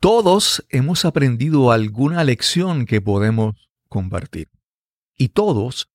[0.00, 4.48] Todos hemos aprendido alguna lección que podemos compartir.
[5.14, 5.90] Y todos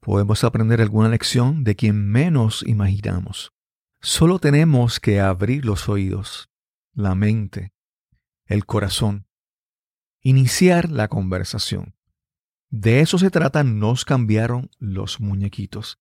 [0.00, 3.52] podemos aprender alguna lección de quien menos imaginamos.
[4.00, 6.48] Solo tenemos que abrir los oídos,
[6.94, 7.74] la mente,
[8.46, 9.26] el corazón,
[10.22, 11.94] iniciar la conversación.
[12.70, 15.98] De eso se trata, nos cambiaron los muñequitos.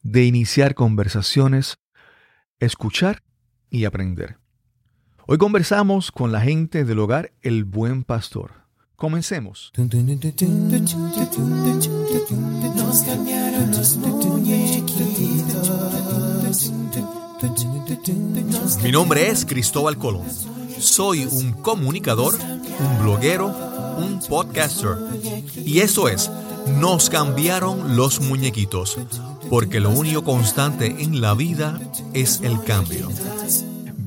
[0.00, 1.80] De iniciar conversaciones,
[2.60, 3.24] escuchar
[3.68, 4.38] y aprender.
[5.30, 8.50] Hoy conversamos con la gente del hogar El Buen Pastor.
[8.96, 9.70] Comencemos.
[18.82, 20.24] Mi nombre es Cristóbal Colón.
[20.78, 22.34] Soy un comunicador,
[22.80, 23.48] un bloguero,
[23.98, 24.96] un podcaster.
[25.56, 26.30] Y eso es,
[26.80, 28.96] nos cambiaron los muñequitos,
[29.50, 31.78] porque lo único constante en la vida
[32.14, 33.10] es el cambio.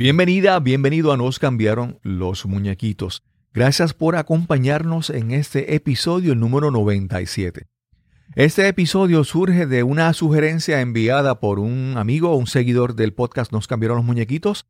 [0.04, 3.24] Bienvenida, bienvenido a Nos cambiaron los muñequitos.
[3.54, 7.68] Gracias por acompañarnos en este episodio número 97.
[8.34, 13.52] Este episodio surge de una sugerencia enviada por un amigo o un seguidor del podcast
[13.52, 14.66] Nos cambiaron los muñequitos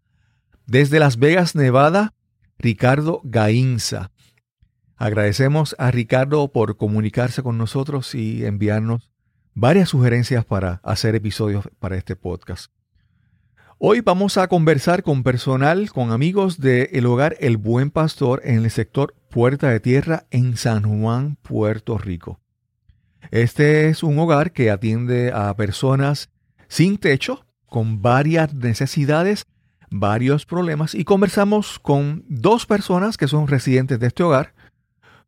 [0.66, 2.14] desde Las Vegas, Nevada,
[2.60, 4.12] Ricardo Gainza.
[4.98, 9.10] Agradecemos a Ricardo por comunicarse con nosotros y enviarnos
[9.54, 12.70] varias sugerencias para hacer episodios para este podcast.
[13.84, 18.64] Hoy vamos a conversar con personal, con amigos del el hogar El Buen Pastor en
[18.64, 22.40] el sector Puerta de Tierra en San Juan, Puerto Rico.
[23.32, 26.30] Este es un hogar que atiende a personas
[26.68, 29.48] sin techo, con varias necesidades,
[29.90, 34.54] varios problemas y conversamos con dos personas que son residentes de este hogar.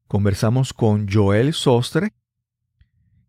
[0.07, 2.13] Conversamos con Joel Sostre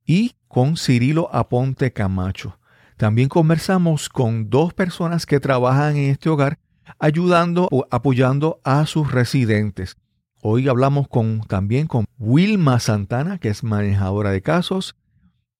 [0.04, 2.58] y con Cirilo Aponte Camacho.
[2.96, 6.58] También conversamos con dos personas que trabajan en este hogar
[6.98, 9.96] ayudando o apoyando a sus residentes.
[10.42, 14.94] Hoy hablamos con, también con Wilma Santana, que es manejadora de casos,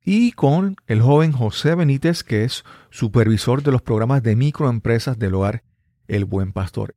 [0.04, 5.34] y con el joven José Benítez, que es supervisor de los programas de microempresas del
[5.34, 5.64] hogar
[6.06, 6.94] El Buen Pastor.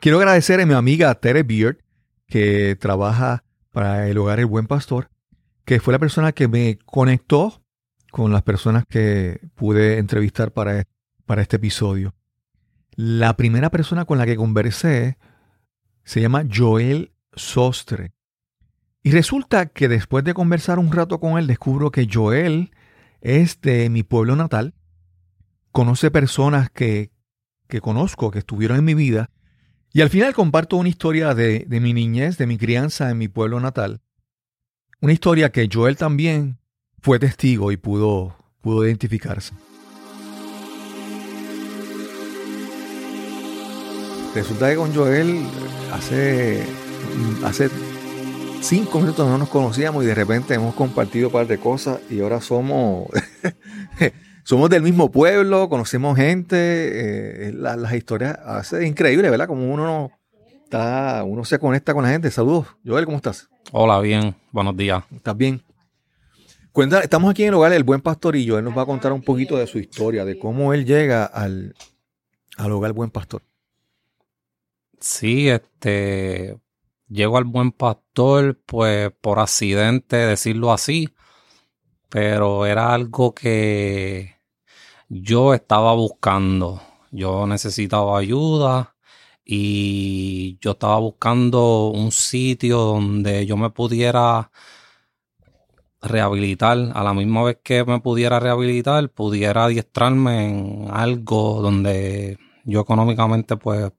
[0.00, 1.78] Quiero agradecer a mi amiga Tere Beard,
[2.26, 5.10] que trabaja para el hogar El Buen Pastor,
[5.64, 7.62] que fue la persona que me conectó
[8.10, 10.84] con las personas que pude entrevistar para,
[11.26, 12.14] para este episodio.
[12.94, 15.18] La primera persona con la que conversé
[16.04, 18.12] se llama Joel Sostre.
[19.02, 22.72] Y resulta que después de conversar un rato con él, descubro que Joel
[23.20, 24.74] es de mi pueblo natal,
[25.70, 27.12] conoce personas que,
[27.68, 29.30] que conozco, que estuvieron en mi vida,
[29.92, 33.28] y al final comparto una historia de, de mi niñez, de mi crianza en mi
[33.28, 34.00] pueblo natal.
[35.00, 36.58] Una historia que Joel también
[37.00, 39.54] fue testigo y pudo, pudo identificarse.
[44.34, 45.42] Resulta que con Joel
[45.92, 46.62] hace,
[47.44, 47.70] hace
[48.60, 52.20] cinco minutos no nos conocíamos y de repente hemos compartido un par de cosas y
[52.20, 53.08] ahora somos,
[54.44, 59.48] somos del mismo pueblo, conocemos gente, eh, las historias hace increíble, ¿verdad?
[59.48, 60.10] Como uno
[60.62, 62.30] está, uno se conecta con la gente.
[62.30, 63.48] Saludos, Joel, ¿cómo estás?
[63.72, 65.02] Hola, bien, buenos días.
[65.10, 65.62] ¿Estás bien?
[66.82, 68.58] Estamos aquí en el hogar del buen pastorillo.
[68.58, 71.74] Él nos va a contar un poquito de su historia, de cómo él llega al,
[72.56, 73.42] al hogar buen pastor.
[75.00, 76.58] Sí, este,
[77.08, 81.08] llego al buen pastor, pues por accidente, decirlo así,
[82.08, 84.36] pero era algo que
[85.08, 86.82] yo estaba buscando.
[87.10, 88.96] Yo necesitaba ayuda
[89.44, 94.50] y yo estaba buscando un sitio donde yo me pudiera
[96.00, 102.80] rehabilitar, a la misma vez que me pudiera rehabilitar, pudiera adiestrarme en algo donde yo
[102.80, 103.92] económicamente pues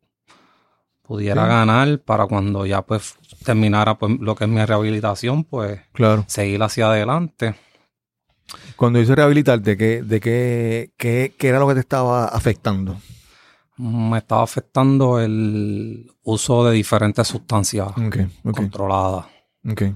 [1.02, 6.24] pudiera ganar para cuando ya pues terminara pues lo que es mi rehabilitación, pues claro.
[6.28, 7.56] seguir hacia adelante.
[8.76, 12.98] Cuando hice rehabilitarte, ¿de, de qué, qué, qué, era lo que te estaba afectando?
[13.78, 17.90] Me estaba afectando el uso de diferentes sustancias
[18.54, 19.26] controladas.
[19.70, 19.96] Okay.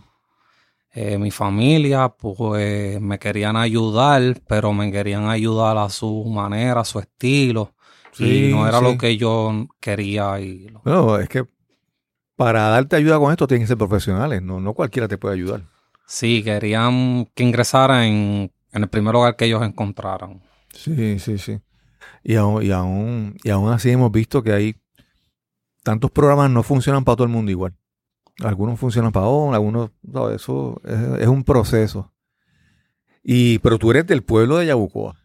[0.96, 6.86] Eh, mi familia, pues me querían ayudar, pero me querían ayudar a su manera, a
[6.86, 7.74] su estilo.
[8.20, 10.40] y no era lo que yo quería.
[10.40, 11.48] Y No, es que
[12.36, 15.64] para darte ayuda con esto tienen que ser profesionales, no, no cualquiera te puede ayudar.
[16.06, 20.44] Sí, querían que ingresara en, el primer hogar que ellos encontraran.
[20.74, 21.60] Sí, sí, sí.
[22.24, 24.76] Y aún, y aún, y aún así hemos visto que hay
[25.82, 27.76] tantos programas no funcionan para todo el mundo igual.
[28.40, 30.82] Algunos funcionan para uno, algunos, no, eso
[31.20, 32.12] es, un proceso.
[33.24, 35.16] Y, pero tú eres del pueblo de Yabucoa.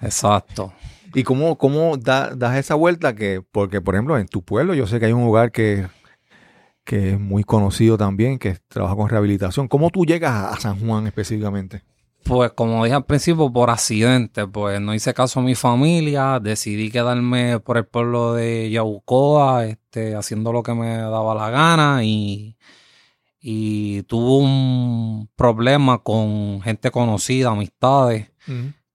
[0.00, 0.72] Exacto.
[1.14, 3.14] ¿Y cómo, cómo das esa vuelta?
[3.14, 5.86] que Porque, por ejemplo, en tu pueblo yo sé que hay un hogar que
[6.88, 9.68] que es muy conocido también, que trabaja con rehabilitación.
[9.68, 11.82] ¿Cómo tú llegas a, San Juan específicamente?
[12.24, 16.90] Pues como dije al principio, por accidente, pues no hice caso a mi familia, decidí
[16.90, 22.58] quedarme por el pueblo de Yaucoa, este, haciendo lo que me daba la gana y,
[23.40, 28.30] y tuve un problema con gente conocida, amistades,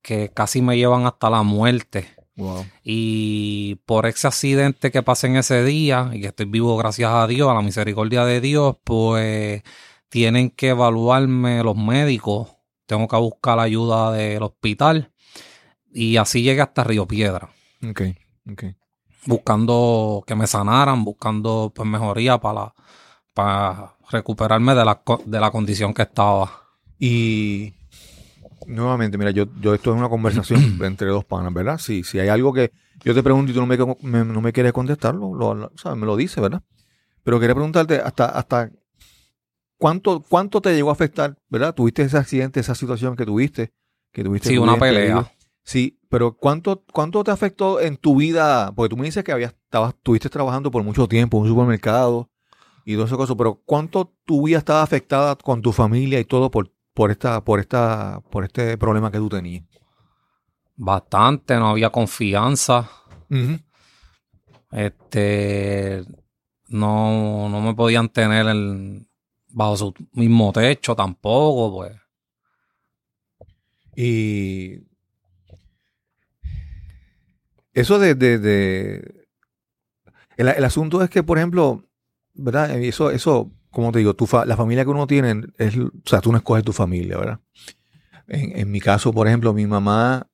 [0.02, 2.08] que casi me llevan hasta la muerte.
[2.84, 7.28] Y por ese accidente que pasé en ese día, y que estoy vivo gracias a
[7.28, 9.64] Dios, a la misericordia de Dios, pues
[10.10, 12.53] tienen que evaluarme los médicos.
[12.85, 15.12] Tengo que buscar la ayuda del hospital.
[15.91, 17.50] Y así llegué hasta Río Piedra.
[17.88, 18.01] Ok,
[18.51, 18.63] ok.
[19.25, 22.74] Buscando que me sanaran, buscando pues mejoría para,
[23.33, 26.63] para recuperarme de la, de la condición que estaba.
[27.00, 27.74] Y
[28.68, 31.77] nuevamente, mira, yo, yo esto es una conversación entre dos panas, ¿verdad?
[31.77, 32.71] Si, si hay algo que
[33.03, 36.41] yo te pregunto y tú no me, no me quieres contestarlo, lo, me lo dice,
[36.41, 36.62] ¿verdad?
[37.24, 38.71] Pero quería preguntarte hasta, hasta
[39.83, 41.75] cuánto, cuánto te llegó a afectar, ¿verdad?
[41.75, 43.74] Tuviste ese accidente, esa situación que tuviste,
[44.13, 44.47] que tuviste.
[44.47, 45.30] Sí, una pelea.
[45.65, 48.71] Sí, pero ¿cuánto, ¿cuánto te afectó en tu vida?
[48.74, 52.30] Porque tú me dices que habías, estabas, estuviste trabajando por mucho tiempo en un supermercado
[52.85, 56.71] y todo eso, pero ¿cuánto tu vida estaba afectada con tu familia y todo por
[56.94, 59.65] por esta, por esta, por este problema que tú tenías?
[60.77, 62.89] Bastante, no había confianza.
[64.71, 66.06] Este
[66.69, 68.45] no, no me podían tener
[69.54, 71.96] bajo su mismo techo tampoco, pues.
[73.96, 74.80] Y
[77.74, 78.12] eso de,
[80.38, 81.84] el, el, asunto es que, por ejemplo,
[82.34, 82.72] ¿verdad?
[82.72, 86.32] Eso, eso como te digo, tu la familia que uno tiene, es, o sea, tú
[86.32, 87.40] no escoges tu familia, ¿verdad?
[88.28, 90.28] En, mi caso, por ejemplo, mi mamá,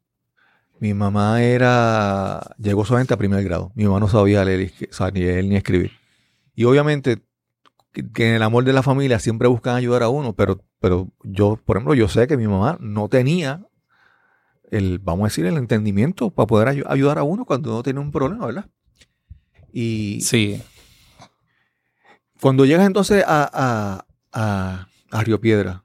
[0.79, 3.71] mi mamá era, llegó solamente a primer grado.
[3.75, 4.71] Mi mamá no sabía leer,
[5.13, 5.91] ni leer ni escribir.
[6.53, 7.23] Y obviamente,
[7.91, 11.59] que, en el amor de la familia siempre buscan ayudar a uno, pero, pero yo,
[11.63, 13.65] por ejemplo, yo sé que mi mamá no tenía
[14.71, 18.11] el, vamos a decir, el entendimiento para poder ayudar a uno cuando uno tiene un
[18.11, 18.69] problema, ¿verdad?
[19.73, 20.61] Y, sí.
[22.41, 24.05] Cuando llegas entonces a,
[25.11, 25.83] Río Piedra,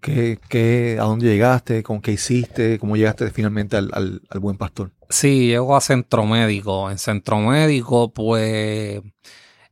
[0.00, 1.82] ¿qué, a dónde llegaste?
[1.82, 2.78] ¿Con qué hiciste?
[2.78, 4.92] ¿Cómo llegaste finalmente al, Buen Pastor?
[5.08, 6.90] Sí, llego a Centro Médico.
[6.90, 9.00] En Centro Médico, pues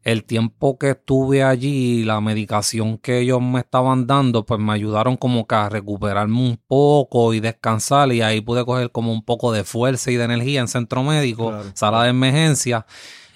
[0.04, 5.16] el tiempo que estuve allí, la medicación que ellos me estaban dando, pues me ayudaron
[5.16, 9.50] como que a recuperarme un poco y descansar y ahí pude coger como un poco
[9.50, 12.86] de fuerza y de energía en centro médico, sala de emergencia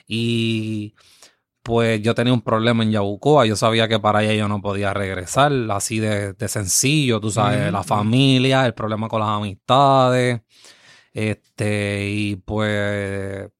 [0.07, 0.95] y
[1.63, 4.93] pues yo tenía un problema en Yabucoa, yo sabía que para allá yo no podía
[4.95, 10.41] regresar, así de, sencillo, tú sabes, la familia, el problema con las amistades,
[11.13, 13.51] este, y pues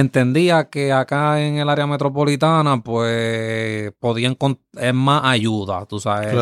[0.00, 4.36] entendía que acá en el área metropolitana, pues podían
[4.74, 6.34] es más ayuda, tú sabes,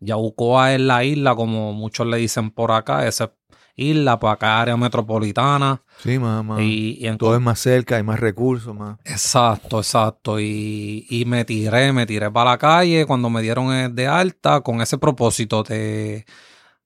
[0.00, 3.30] Yabucoa es la isla, como muchos le dicen por acá, ese
[3.76, 5.82] isla, pues acá área metropolitana.
[6.02, 8.98] Sí, más, Y, todo es más cerca, hay más recursos, más.
[9.04, 10.40] Exacto, exacto.
[10.40, 14.80] Y, y, me tiré, me tiré para la calle cuando me dieron de alta con
[14.80, 16.24] ese propósito de,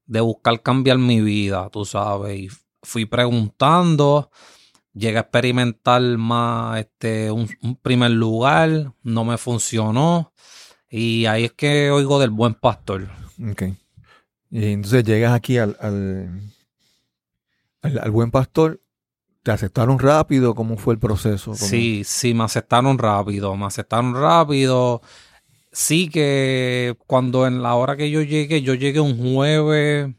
[0.05, 2.39] de buscar cambiar mi vida, tú sabes.
[2.39, 2.49] Y
[2.83, 4.31] fui preguntando,
[4.97, 7.49] llegué a experimentar más este, un,
[7.83, 10.33] primer lugar, no me funcionó.
[10.89, 13.09] Y ahí es que oigo del buen pastor.
[13.51, 13.63] Ok.
[14.51, 15.77] Y entonces llegas aquí al
[17.83, 18.81] al, buen pastor,
[19.43, 20.55] ¿te aceptaron rápido?
[20.55, 21.55] ¿Cómo fue el proceso?
[21.55, 25.03] Sí, sí, me aceptaron rápido, me aceptaron rápido.
[25.73, 30.15] Sí que cuando en la hora que yo llegué, yo llegué un jueves,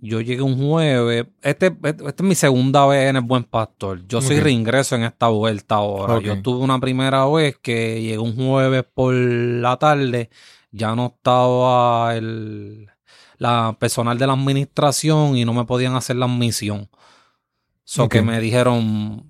[0.00, 4.06] yo llegué un jueves, este, este esta es mi segunda vez en el Buen Pastor.
[4.06, 6.20] Yo soy reingreso en esta vuelta ahora.
[6.20, 10.30] Yo tuve una primera vez que llegué un jueves por la tarde,
[10.70, 12.88] ya no estaba el,
[13.36, 16.88] la personal de la administración y no me podían hacer la admisión.
[17.84, 19.29] So que me dijeron,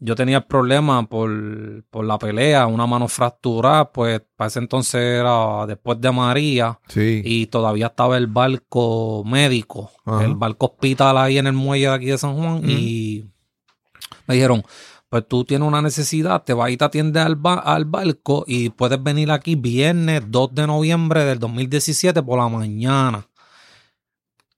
[0.00, 5.66] yo tenía el problema por, la pelea, una mano fracturada, pues para ese entonces era
[5.66, 9.90] después de María y todavía estaba el barco médico,
[10.20, 13.26] el barco hospital ahí en el muelle de aquí de San Juan y
[14.26, 14.64] me dijeron,
[15.10, 19.02] pues tú tienes una necesidad, te vas y te atiendes al, al barco y puedes
[19.02, 23.26] venir aquí viernes 2 de noviembre del 2017 por la mañana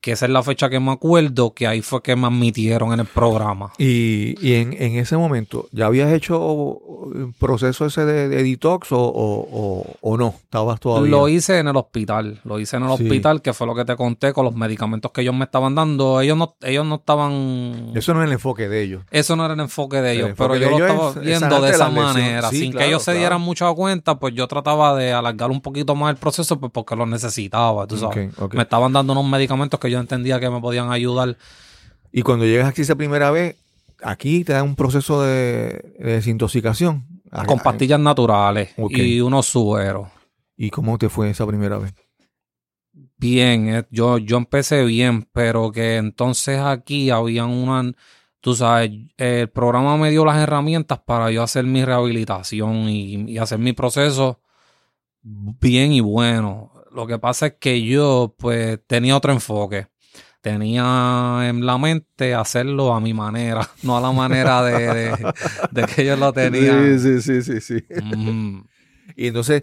[0.03, 2.99] que esa es la fecha que me acuerdo, que ahí fue que me admitieron en
[3.01, 3.73] el programa.
[3.79, 6.81] Y, y en, en, ese momento, ¿ya habías hecho
[7.15, 10.35] el proceso ese de, detox o, o, o, no?
[10.43, 11.09] ¿Estabas todavía?
[11.09, 13.95] Lo hice en el hospital, lo hice en el hospital, que fue lo que te
[13.95, 16.21] conté con los medicamentos que ellos me estaban dando.
[16.21, 17.93] Ellos no, ellos no estaban...
[17.95, 19.05] Eso no era el enfoque de ellos.
[19.13, 22.51] Eso no era el enfoque de ellos, pero yo lo estaba viendo de esa manera.
[22.51, 26.11] sin que ellos se dieran mucha cuenta, pues yo trataba de alargar un poquito más
[26.11, 28.31] el proceso pues porque lo necesitaba, tú sabes.
[28.51, 31.37] Me estaban dando unos medicamentos que yo entendía que me podían ayudar.
[32.11, 33.57] Y cuando llegas aquí esa primera vez,
[34.03, 37.07] aquí te da un proceso de, desintoxicación.
[37.47, 40.09] Con pastillas naturales y unos sueros.
[40.57, 41.95] ¿Y cómo te fue esa primera vez?
[43.17, 47.93] Bien, eh, yo, yo empecé bien, pero que entonces aquí habían una,
[48.41, 53.39] tú sabes, el programa me dio las herramientas para yo hacer mi rehabilitación y, y
[53.39, 54.43] hacer mi proceso
[55.23, 56.73] bien y bueno.
[56.95, 59.89] Lo que pasa es que yo pues tenía otro enfoque.
[60.41, 65.15] Tenía en la mente hacerlo a mi manera, no a la manera de,
[65.95, 66.99] que ellos lo tenían.
[66.99, 67.85] Sí, sí, sí, sí.
[69.15, 69.63] Y entonces,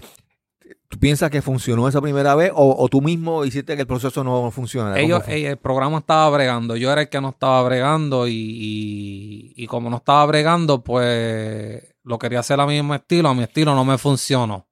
[0.88, 4.50] ¿tú piensas que funcionó esa primera vez o, tú mismo hiciste que el proceso no
[4.52, 4.98] funcionara?
[5.02, 9.90] Ellos, el programa estaba bregando, yo era el que no estaba bregando y, y como
[9.90, 13.84] no estaba bregando, pues lo quería hacer a mi mismo estilo, a mi estilo no
[13.84, 14.69] me funcionó.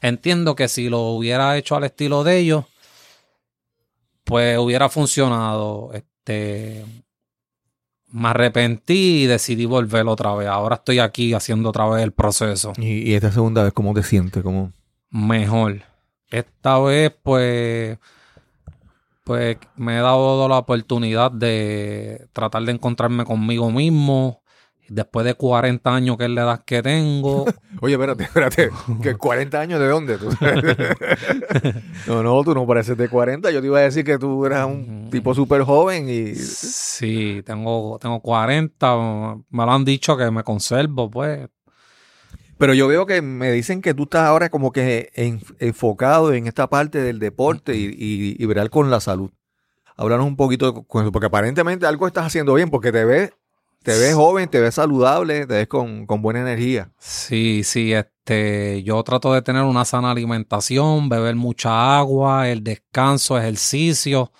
[0.00, 2.64] Entiendo que si lo hubiera hecho al estilo de ellos,
[4.24, 5.90] pues hubiera funcionado.
[5.92, 6.84] Este,
[8.14, 10.46] me arrepentí y decidí volver otra vez.
[10.46, 12.72] Ahora estoy aquí haciendo otra vez el proceso.
[12.76, 14.40] ¿Y, esta segunda vez cómo te sientes?
[14.40, 14.72] ¿Cómo?
[15.10, 15.82] Mejor.
[16.30, 17.98] Esta vez, pues,
[19.24, 24.43] pues me he dado la oportunidad de tratar de encontrarme conmigo mismo,
[24.88, 27.46] Después de 40 años que es la edad que tengo.
[27.80, 28.70] Oye, espérate, espérate.
[29.02, 30.18] ¿Que 40 años de dónde?
[30.18, 30.28] Tú?
[32.06, 33.50] no, no, tú no pareces de 40.
[33.50, 36.34] Yo te iba a decir que tú eras un tipo súper joven y...
[36.34, 38.96] Sí, tengo, tengo 40.
[39.48, 41.48] Me lo han dicho que me conservo, pues.
[42.58, 45.10] Pero yo veo que me dicen que tú estás ahora como que
[45.58, 49.30] enfocado en esta parte del deporte y, y, y con la salud.
[49.96, 53.32] Háblanos un poquito con eso, porque aparentemente algo estás haciendo bien, porque te ves
[53.84, 56.90] te ves joven, te ves saludable, te ves con, buena energía.
[56.98, 63.36] Sí, sí, este, yo trato de tener una sana alimentación, beber mucha agua, el descanso,
[63.36, 64.32] ejercicio,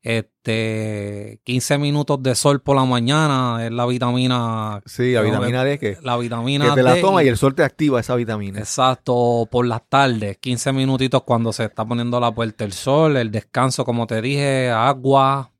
[0.00, 4.80] este, 15 minutos de sol por la mañana es la vitamina.
[4.86, 7.64] Sí, la vitamina D que, la vitamina que te la toma y el sol te
[7.64, 8.58] activa esa vitamina.
[8.58, 13.30] Exacto, por las tardes, 15 minutitos cuando se está poniendo la puerta el sol, el
[13.30, 15.52] descanso, como te dije, agua,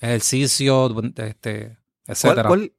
[0.00, 1.79] ejercicio, este,
[2.46, 2.72] ¿Cuál,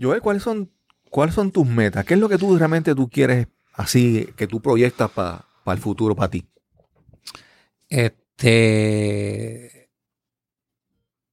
[0.00, 0.70] Joel, ¿cuáles son,
[1.10, 2.04] ¿cuáles son tus metas?
[2.04, 6.14] ¿Qué es lo que tú realmente tú quieres así, que tú proyectas para el futuro,
[6.14, 6.46] para ti?
[7.88, 9.90] Este,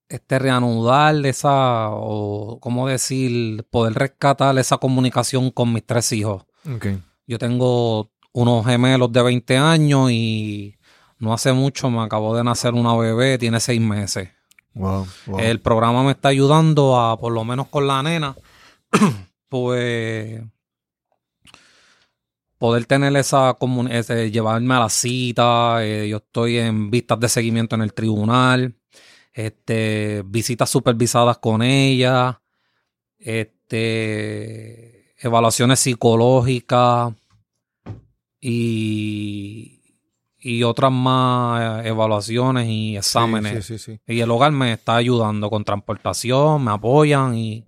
[0.09, 6.45] este reanudar esa, o cómo decir, poder rescatar esa comunicación con mis tres hijos.
[7.27, 10.77] Yo tengo unos gemelos de 20 años y
[11.19, 14.29] no hace mucho me acabó de nacer una bebé, tiene seis meses.
[15.37, 18.35] El programa me está ayudando a, por lo menos con la nena,
[19.49, 20.41] pues
[22.57, 27.75] poder tener esa comunidad, llevarme a la cita, eh, yo estoy en vistas de seguimiento
[27.75, 28.75] en el tribunal,
[29.33, 32.41] este, visitas supervisadas con ella,
[33.19, 37.13] este, evaluaciones psicológicas
[38.39, 39.76] y
[40.47, 43.69] y otras más eh, evaluaciones y exámenes.
[44.07, 47.65] y el hogar me está ayudando con transportación, me apoyan y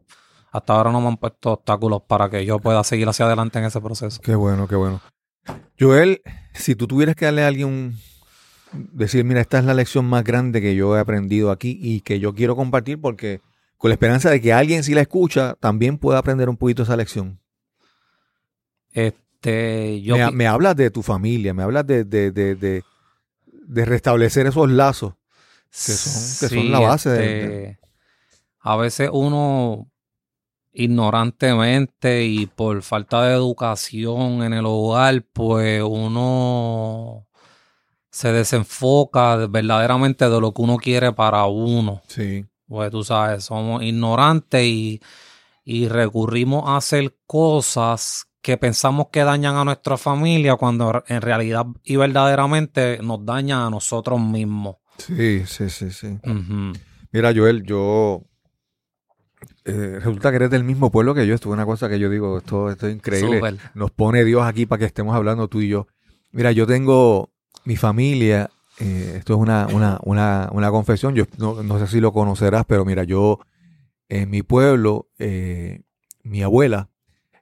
[0.51, 3.65] hasta ahora no me han puesto obstáculos para que yo pueda seguir hacia adelante en
[3.65, 4.21] ese proceso.
[4.21, 5.01] Qué bueno, qué bueno.
[5.77, 6.21] Joel,
[6.53, 7.97] si tú tuvieras que darle a alguien un,
[8.93, 12.21] decir, mira, esta es la lección más grande que yo he aprendido aquí y que
[12.21, 13.41] yo quiero compartir porque
[13.75, 16.95] con la esperanza de que alguien si la escucha también pueda aprender un poquito esa
[16.95, 17.41] lección.
[18.93, 24.47] Este este, yo me, hablas de tu familia, me hablas de, de, de, de, restablecer
[24.47, 25.13] esos lazos
[25.69, 27.79] que son, que son la base de, este,
[28.59, 29.89] A veces uno
[30.73, 37.25] ignorantemente y por falta de educación en el hogar, pues uno
[38.11, 42.01] se desenfoca verdaderamente de lo que uno quiere para uno.
[42.07, 42.45] Sí.
[42.67, 44.99] Pues tú sabes, somos ignorantes y,
[45.63, 51.65] y recurrimos a hacer cosas que pensamos que dañan a nuestra familia cuando en realidad
[51.83, 54.77] y verdaderamente nos dañan a nosotros mismos.
[54.97, 56.19] Sí, sí, sí, sí.
[57.11, 58.23] Mira, Joel, yo
[59.65, 61.33] eh, resulta que eres del mismo pueblo que yo.
[61.33, 63.57] Esto es una cosa que yo digo, esto, esto es increíble.
[63.73, 65.87] Nos pone Dios aquí para que estemos hablando tú y yo.
[66.31, 67.31] Mira, yo tengo
[67.65, 71.99] mi familia eh, esto es una, una, una, una confesión, yo no, no, sé si
[71.99, 73.39] lo conocerás, pero mira, yo
[74.07, 75.81] en mi pueblo, eh,
[76.23, 76.89] mi abuela,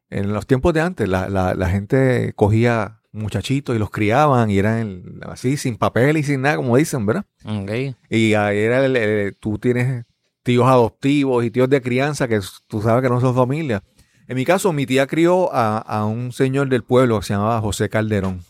[0.09, 4.57] en los tiempos de antes, la, la, la, gente cogía muchachitos y los criaban y
[4.57, 7.25] eran así, sin papel y sin nada, como dicen, ¿verdad?
[7.43, 7.95] Okay.
[8.09, 10.05] Y ahí era el, el, tú tienes
[10.43, 13.83] tíos adoptivos y tíos de crianza que tú sabes que no son familia.
[14.27, 17.61] En mi caso, mi tía crió a, a un señor del pueblo que se llamaba
[17.61, 18.41] José Calderón.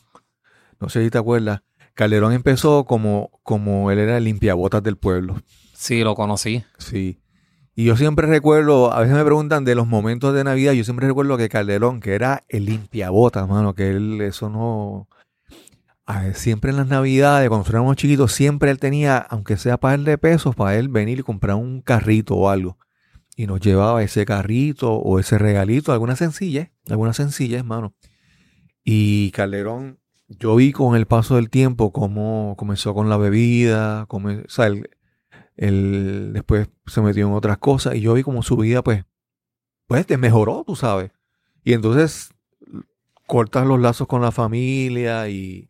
[0.80, 1.62] No sé si te acuerdas.
[1.94, 5.42] Calderón empezó como, como él era el limpiabotas del pueblo.
[5.74, 6.64] Sí, lo conocí.
[6.78, 7.20] Sí.
[7.80, 11.06] Y yo siempre recuerdo, a veces me preguntan de los momentos de Navidad, yo siempre
[11.06, 15.08] recuerdo que Calderón, que era el limpiabotas, mano, que él, eso no...
[16.34, 20.56] Siempre en las Navidades, cuando éramos chiquitos, siempre él tenía, aunque sea par de pesos,
[20.56, 22.80] para él venir y comprar un carrito o algo.
[23.36, 27.94] Y nos llevaba ese carrito o ese regalito, alguna sencilla, alguna sencilla, hermano.
[28.84, 34.30] Y Calderón, yo vi con el paso del tiempo cómo comenzó con la bebida, cómo,
[34.30, 34.72] o sea,
[35.58, 39.04] él después se metió en otras cosas y yo vi como su vida pues,
[39.88, 41.12] pues te mejoró, tú sabes.
[41.64, 42.30] Y entonces
[43.26, 45.70] cortas los lazos con la familia y...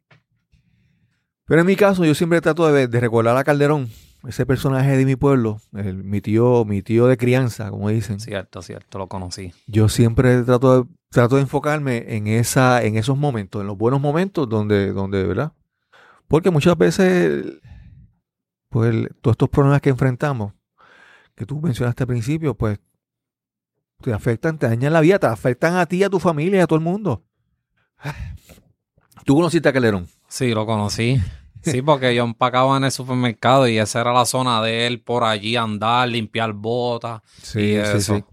[1.46, 3.90] Pero en mi caso yo siempre trato de, de recordar a Calderón,
[4.28, 8.20] ese personaje de mi pueblo, el, mi tío, mi tío de crianza, como dicen.
[8.20, 9.54] Cierto, cierto, lo conocí.
[9.68, 14.02] Yo siempre trato de, trato de enfocarme en esa, en esos momentos, en los buenos
[14.02, 15.54] momentos donde, donde, ¿verdad?
[16.28, 17.46] Porque muchas veces
[18.70, 20.54] pues el, todos estos problemas que enfrentamos,
[21.36, 22.80] que tú mencionaste al principio, pues
[24.02, 26.78] te afectan, te dañan la vida, te afectan a ti, a tu familia, a todo
[26.78, 27.24] el mundo.
[29.26, 30.08] ¿Tú conociste a Calderón?
[30.28, 31.22] Sí, lo conocí.
[31.64, 35.24] Sí, porque yo empacaba en el supermercado y esa era la zona de él, por
[35.24, 37.22] allí andar, limpiar botas.
[37.42, 38.00] Sí, y eso.
[38.00, 38.24] sí, sí.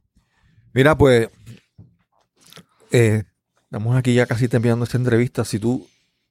[0.72, 1.30] Mira, pues,
[2.90, 3.24] eh,
[3.64, 5.44] estamos aquí ya casi terminando esta entrevista.
[5.44, 5.86] Si tú,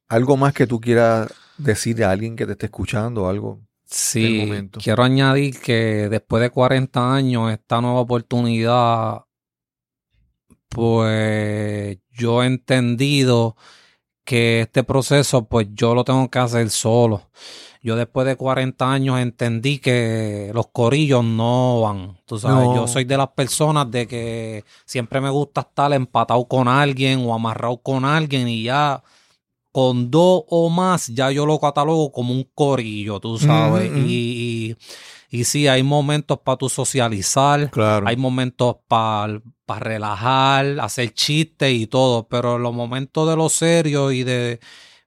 [0.08, 3.60] algo más que tú quieras decir a alguien que te esté escuchando, algo.
[3.94, 4.50] Sí,
[4.82, 9.26] quiero añadir que después de 40 años, esta nueva oportunidad,
[10.68, 13.56] pues yo he entendido
[14.26, 17.30] que este proceso, pues yo lo tengo que hacer solo.
[17.84, 22.18] Yo después de 40 años entendí que los corillos no van.
[22.26, 22.76] Tú sabes, no.
[22.76, 27.36] yo soy de las personas de que siempre me gusta estar empatado con alguien o
[27.36, 29.04] amarrado con alguien y ya
[29.74, 33.92] con dos o más ya yo lo catalogo como un corillo, tú sabes.
[33.92, 34.08] Mm -hmm.
[34.08, 34.76] y,
[35.32, 38.08] y, y, sí, hay momentos para tu socializar, claro.
[38.08, 44.12] hay momentos para pa relajar, hacer chistes y todo, pero los momentos de lo serio
[44.12, 44.60] y de,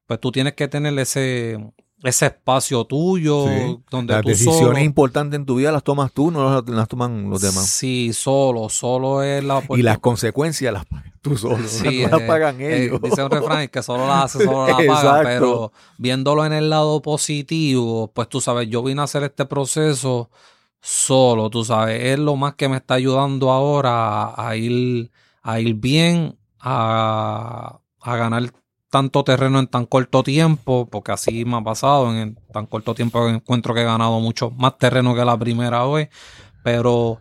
[0.06, 1.58] pues tú tienes que tener ese,
[2.02, 3.78] ese espacio tuyo sí.
[3.90, 6.88] donde las tú decisiones solo, importantes en tu vida las tomas tú, no las, las
[6.88, 7.66] toman los demás.
[7.66, 12.20] Sí, solo, solo es la y las consecuencias las pagas tú solo, sí, no las
[12.20, 13.00] eh, pagan ellos.
[13.02, 16.70] Eh, dice un refrán que solo las hace, solo las paga, pero viéndolo en el
[16.70, 20.30] lado positivo, pues tú sabes, yo vine a hacer este proceso
[20.80, 25.10] solo, tú sabes, es lo más que me está ayudando ahora a, a ir,
[25.42, 28.52] a ir bien, a, a ganar
[28.90, 33.28] tanto terreno en tan corto tiempo, porque así me ha pasado, en tan corto tiempo
[33.28, 36.08] encuentro que he ganado mucho más terreno que la primera vez,
[36.62, 37.20] pero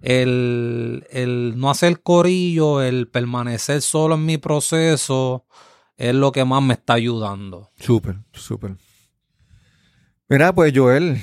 [0.00, 5.44] el, el no hacer corillo, el permanecer solo en mi proceso,
[5.96, 7.70] es lo que más me está ayudando.
[7.78, 8.76] Súper, súper.
[10.28, 11.22] Mira, pues Joel,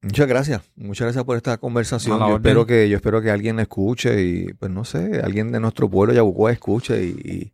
[0.00, 0.62] muchas gracias.
[0.76, 2.20] Muchas gracias por esta conversación.
[2.20, 5.90] Yo espero, que, yo espero que alguien escuche y, pues no sé, alguien de nuestro
[5.90, 7.52] pueblo, Yabucoa, escuche y, y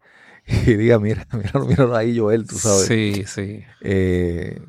[0.66, 2.86] y diga, mira, mira, mira ahí Joel, tú sabes.
[2.86, 3.62] Sí, sí.
[3.80, 4.60] Eh,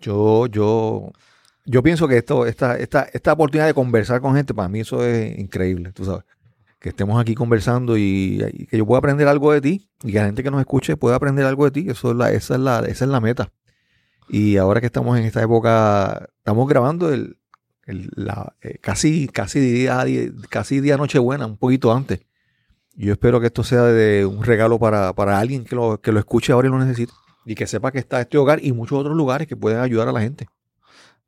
[0.00, 1.12] yo, yo,
[1.64, 5.04] yo pienso que esto, esta, esta, esta oportunidad de conversar con gente, para mí eso
[5.04, 6.24] es increíble, tú sabes.
[6.78, 10.18] Que estemos aquí conversando y, y, que yo pueda aprender algo de ti y que
[10.18, 11.90] la gente que nos escuche pueda aprender algo de ti.
[11.90, 13.52] Eso es la, esa, es la, esa es la meta.
[14.28, 17.38] Y ahora que estamos en esta época, estamos grabando el,
[17.86, 20.04] el la, eh, casi, casi día,
[20.50, 22.20] casi día Nochebuena, un poquito antes.
[23.00, 26.18] Yo espero que esto sea de un regalo para, para alguien que lo, que lo
[26.18, 27.12] escuche ahora y lo necesite.
[27.44, 30.12] Y que sepa que está este hogar y muchos otros lugares que pueden ayudar a
[30.12, 30.48] la gente.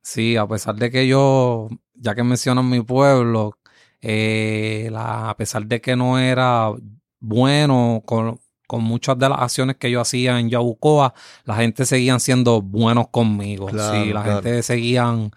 [0.03, 3.57] Sí, a pesar de que yo, ya que mencionan mi pueblo,
[4.01, 6.73] eh, la, a pesar de que no era
[7.21, 12.19] bueno con, con, muchas de las acciones que yo hacía en Yabucoa, la gente seguían
[12.19, 13.67] siendo buenos conmigo.
[13.67, 14.43] Claro, sí, la claro.
[14.43, 15.31] gente seguían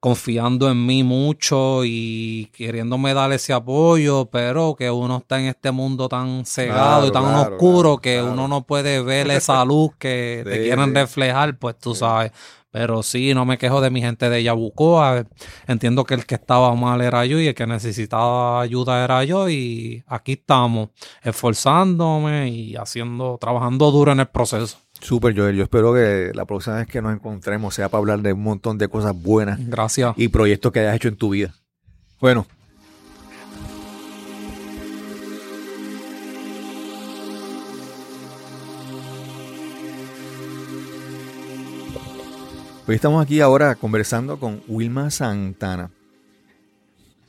[0.00, 5.72] confiando en mí mucho y queriéndome dar ese apoyo, pero que uno está en este
[5.72, 9.90] mundo tan cegado claro, y tan claro, oscuro que uno no puede ver esa luz
[9.98, 12.00] que sí, te quieren reflejar, pues tú sí.
[12.00, 12.32] sabes.
[12.70, 15.24] Pero sí, no me quejo de mi gente de Yabucoa.
[15.66, 19.48] Entiendo que el que estaba mal era yo y el que necesitaba ayuda era yo.
[19.48, 20.90] Y aquí estamos,
[21.22, 24.78] esforzándome y haciendo, trabajando duro en el proceso.
[25.00, 25.56] Súper, Joel.
[25.56, 28.78] Yo espero que la próxima vez que nos encontremos sea para hablar de un montón
[28.78, 30.14] de cosas buenas Gracias.
[30.16, 31.54] y proyectos que hayas hecho en tu vida.
[32.20, 32.46] Bueno.
[42.86, 45.90] Hoy estamos aquí ahora conversando con Wilma Santana.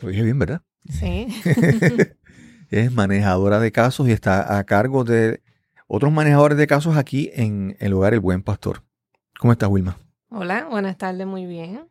[0.01, 0.61] Lo dije bien, ¿verdad?
[0.89, 1.27] Sí.
[2.69, 5.41] es manejadora de casos y está a cargo de
[5.91, 8.83] otros manejadores de casos aquí en el hogar El Buen Pastor.
[9.39, 9.97] ¿Cómo estás, Wilma?
[10.29, 11.81] Hola, buenas tardes, muy bien.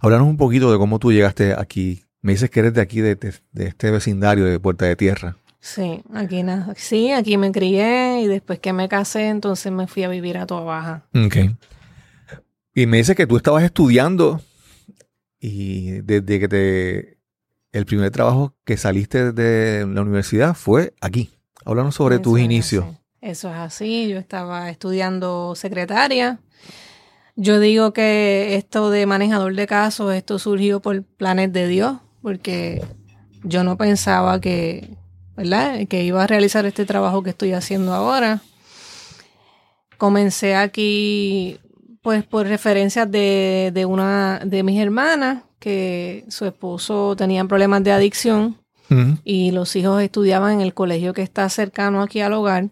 [0.00, 2.02] Háblanos un poquito de cómo tú llegaste aquí.
[2.22, 5.36] Me dices que eres de aquí, de, de- de este vecindario de Puerta de Tierra.
[5.60, 10.02] Sí, aquí na- sí, aquí me crié y después que me casé, entonces me fui
[10.02, 11.06] a vivir a Toa Baja.
[11.14, 11.36] Ok.
[12.74, 14.40] Y me dices que tú estabas estudiando
[15.40, 17.16] y desde que te...
[17.72, 21.30] El primer trabajo que saliste de la universidad fue aquí.
[21.64, 22.84] Háblanos sobre tus Eso inicios.
[22.86, 22.96] así.
[23.20, 26.38] Eso es así, yo estaba estudiando secretaria.
[27.34, 32.82] Yo digo que esto de manejador de casos, esto surgió por planes de Dios, porque
[33.42, 34.96] yo no pensaba que,
[35.36, 35.86] ¿verdad?
[35.88, 38.40] Que iba a realizar este trabajo que estoy haciendo ahora.
[39.98, 41.58] Comencé aquí,
[42.02, 47.92] pues, por referencias de, de una de mis hermanas, que su esposo tenía problemas de
[47.92, 48.58] adicción
[49.24, 52.68] y los hijos estudiaban en el colegio que está cercano aquí al hogar,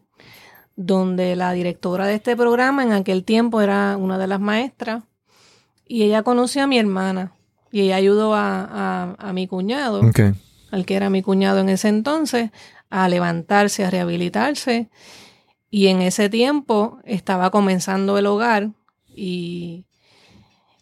[0.76, 5.04] donde la directora de este programa en aquel tiempo era una de las maestras
[5.86, 7.32] y ella conoció a mi hermana
[7.70, 10.00] y ella ayudó a, a- a mi cuñado,
[10.70, 12.50] al que era mi cuñado en ese entonces,
[12.90, 14.88] a levantarse, a rehabilitarse
[15.70, 18.70] y en ese tiempo estaba comenzando el hogar
[19.14, 19.84] y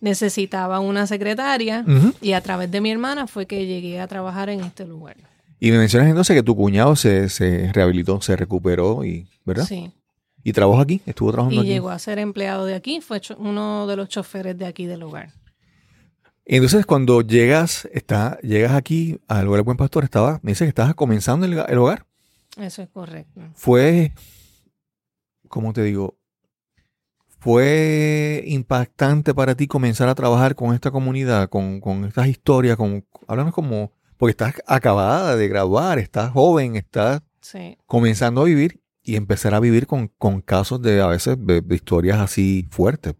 [0.01, 1.85] necesitaba una secretaria
[2.21, 5.17] y a través de mi hermana fue que llegué a trabajar en este lugar.
[5.65, 9.65] Y me mencionas entonces que tu cuñado se, se rehabilitó, se recuperó y, ¿verdad?
[9.65, 9.93] Sí.
[10.43, 11.69] Y trabajó aquí, estuvo trabajando Y aquí.
[11.69, 15.31] llegó a ser empleado de aquí, fue uno de los choferes de aquí del hogar.
[16.45, 20.65] Y entonces cuando llegas, está, llegas aquí al lugar del Buen Pastor, estaba, me dice
[20.65, 22.07] que estabas comenzando el, el hogar.
[22.57, 23.41] Eso es correcto.
[23.55, 24.13] Fue,
[25.47, 26.19] ¿cómo te digo?
[27.39, 33.07] Fue impactante para ti comenzar a trabajar con esta comunidad, con, con estas historias, con,
[33.29, 37.77] háblanos como, porque estás acabada de graduar, estás joven, estás Sí.
[37.87, 41.75] comenzando a vivir y empezar a vivir con, con casos de a veces de, de
[41.75, 43.15] historias así fuertes.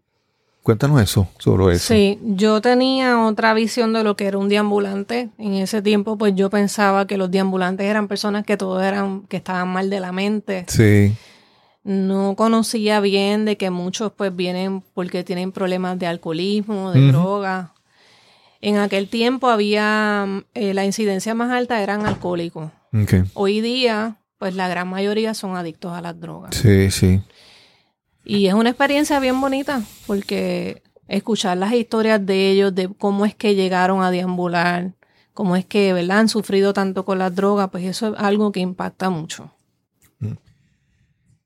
[0.61, 1.93] Cuéntanos eso, sobre eso.
[1.93, 5.27] Sí, yo tenía otra visión de lo que era un deambulante.
[5.37, 9.35] En ese tiempo, pues yo pensaba que los deambulantes eran personas que todos eran, que
[9.35, 10.63] estaban mal de la mente.
[10.69, 11.13] Sí.
[11.83, 17.11] No conocía bien de que muchos pues vienen porque tienen problemas de alcoholismo, de Ujú.
[17.11, 17.73] droga.
[18.63, 22.71] En aquel tiempo había, eh, la incidencia más alta eran alcohólicos.
[23.33, 26.55] Hoy día, pues la gran mayoría son adictos a las drogas.
[26.55, 27.21] Sí, sí.
[28.23, 33.35] Y es una experiencia bien bonita porque escuchar las historias de ellos, de cómo es
[33.35, 34.93] que llegaron a deambular,
[35.33, 36.19] cómo es que ¿verdad?
[36.19, 39.51] han sufrido tanto con las drogas, pues eso es algo que impacta mucho.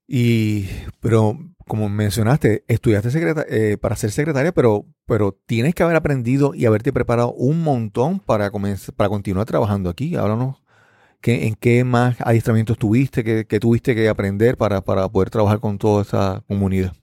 [0.08, 0.68] Y,
[1.00, 1.36] pero
[1.68, 3.10] como mencionaste, estudiaste
[3.50, 8.20] eh, para ser secretaria, pero, pero tienes que haber aprendido y haberte preparado un montón
[8.20, 8.52] para,
[8.96, 10.16] para continuar trabajando aquí.
[10.16, 10.58] Háblanos,
[11.22, 15.60] ¿qué, ¿en qué más adiestramientos tuviste, qué, qué tuviste que aprender para, para poder trabajar
[15.60, 16.94] con toda esta comunidad?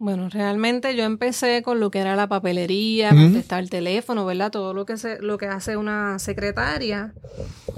[0.00, 4.50] Bueno, realmente yo empecé con lo que era la papelería, contestar el teléfono, ¿verdad?
[4.50, 7.12] Todo lo que se, lo que hace una secretaria.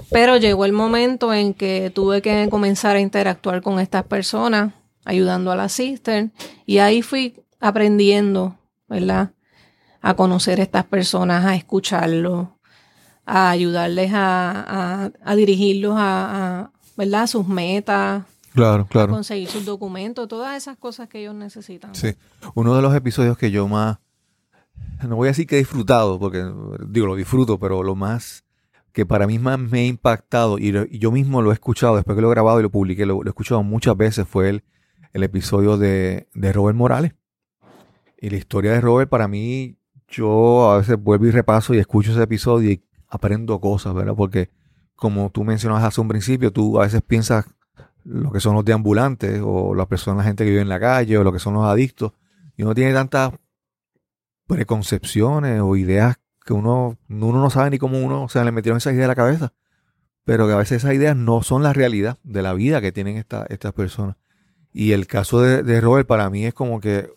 [0.09, 4.73] Pero llegó el momento en que tuve que comenzar a interactuar con estas personas,
[5.05, 6.31] ayudando a la sister,
[6.65, 9.31] y ahí fui aprendiendo, ¿verdad?
[10.01, 12.47] A conocer a estas personas, a escucharlos,
[13.25, 17.23] a ayudarles a, a- a dirigirlos a, a, ¿verdad?
[17.23, 19.13] a sus metas, Claro, a claro.
[19.13, 21.95] conseguir sus documentos, todas esas cosas que ellos necesitan.
[21.95, 22.13] Sí.
[22.53, 23.97] Uno de los episodios que yo más,
[25.07, 26.45] no voy a decir que he disfrutado, porque
[26.87, 28.43] digo, lo disfruto, pero lo más
[28.91, 31.95] que para mí más me ha impactado y, lo- y yo mismo lo he escuchado
[31.95, 34.49] después que lo he grabado y lo publiqué, lo, lo he escuchado muchas veces, fue
[34.49, 34.63] el,
[35.13, 37.13] el episodio de, de Robert Morales.
[38.19, 42.11] Y la historia de Robert para mí, yo a veces vuelvo y repaso y escucho
[42.11, 44.15] ese episodio y aprendo cosas, ¿verdad?
[44.15, 44.49] Porque
[44.95, 47.45] como tú mencionabas hace un principio, tú a veces piensas
[48.05, 51.17] lo que son los deambulantes o las personas, la gente que vive en la calle
[51.17, 52.11] o lo que son los adictos
[52.57, 53.31] y uno tiene tantas
[54.47, 58.77] preconcepciones o ideas que uno, uno no sabe ni cómo uno, o sea, le metieron
[58.77, 59.53] esas ideas a la cabeza,
[60.25, 63.17] pero que a veces esas ideas no son la realidad de la vida que tienen
[63.17, 64.17] esta- estas personas.
[64.73, 67.09] Y el caso de, de Robert para mí es como que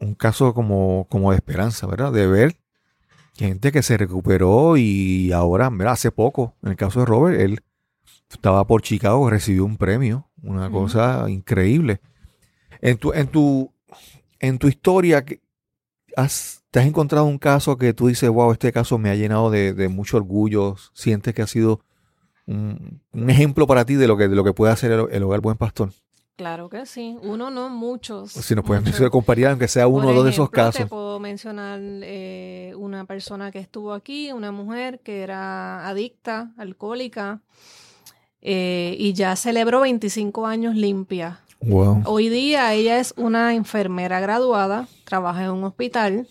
[0.00, 2.12] un caso como, como de esperanza, ¿verdad?
[2.12, 2.56] De ver
[3.36, 7.60] gente que se recuperó y ahora, mira, hace poco, en el caso de Robert, él
[8.30, 12.00] estaba por Chicago, recibió un premio, una cosa increíble.
[12.80, 13.72] En tu, en tu,
[14.40, 15.24] en tu historia,
[16.16, 19.50] has, ¿te has encontrado un caso que tú dices, wow, este caso me ha llenado
[19.50, 20.76] de, mucho orgullo?
[20.92, 21.80] ¿Sientes que ha sido
[22.46, 25.56] un, ejemplo para ti de lo que, de lo que puede hacer el, hogar Buen
[25.56, 25.90] Pastor?
[26.36, 28.32] Claro que sí, uno no, muchos.
[28.32, 30.82] Si nos pueden comparar, aunque sea uno o dos de esos casos.
[30.82, 37.40] Te puedo mencionar eh, una persona que estuvo aquí, una mujer que era adicta, alcohólica,
[38.42, 41.40] eh, y ya celebró 25 años limpia.
[42.04, 46.28] Hoy día ella es una enfermera graduada, trabaja en un hospital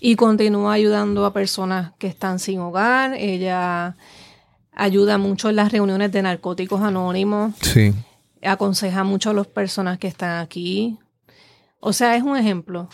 [0.00, 3.14] y continúa ayudando a personas que están sin hogar.
[3.14, 3.96] Ella
[4.74, 7.54] ayuda mucho en las reuniones de narcóticos anónimos.
[7.62, 7.94] Sí.
[8.42, 10.98] Aconseja mucho a las personas que están aquí.
[11.80, 12.88] O sea, es un ejemplo.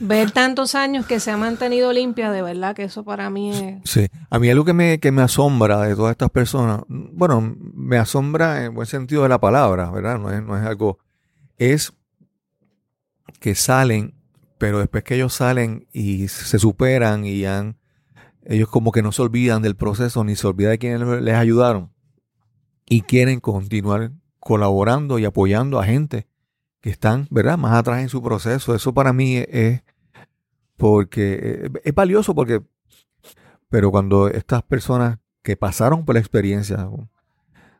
[0.00, 3.90] Ver tantos años que se ha mantenido limpia, de verdad que eso para mí es...
[3.90, 7.98] Sí, a mí algo que me, que me asombra de todas estas personas, bueno, me
[7.98, 10.18] asombra en buen sentido de la palabra, ¿verdad?
[10.18, 10.98] No es, no es algo
[11.58, 11.92] es
[13.40, 14.14] que salen,
[14.56, 17.76] pero después que ellos salen y se superan y han,
[18.44, 21.92] ellos como que no se olvidan del proceso ni se olvidan de quienes les ayudaron
[22.86, 26.26] y quieren continuar colaborando y apoyando a gente
[26.80, 28.74] que están, ¿verdad?, más atrás en su proceso.
[28.74, 29.82] Eso para mí es
[30.76, 32.62] porque es valioso porque,
[33.68, 36.88] pero cuando estas personas que pasaron por la experiencia,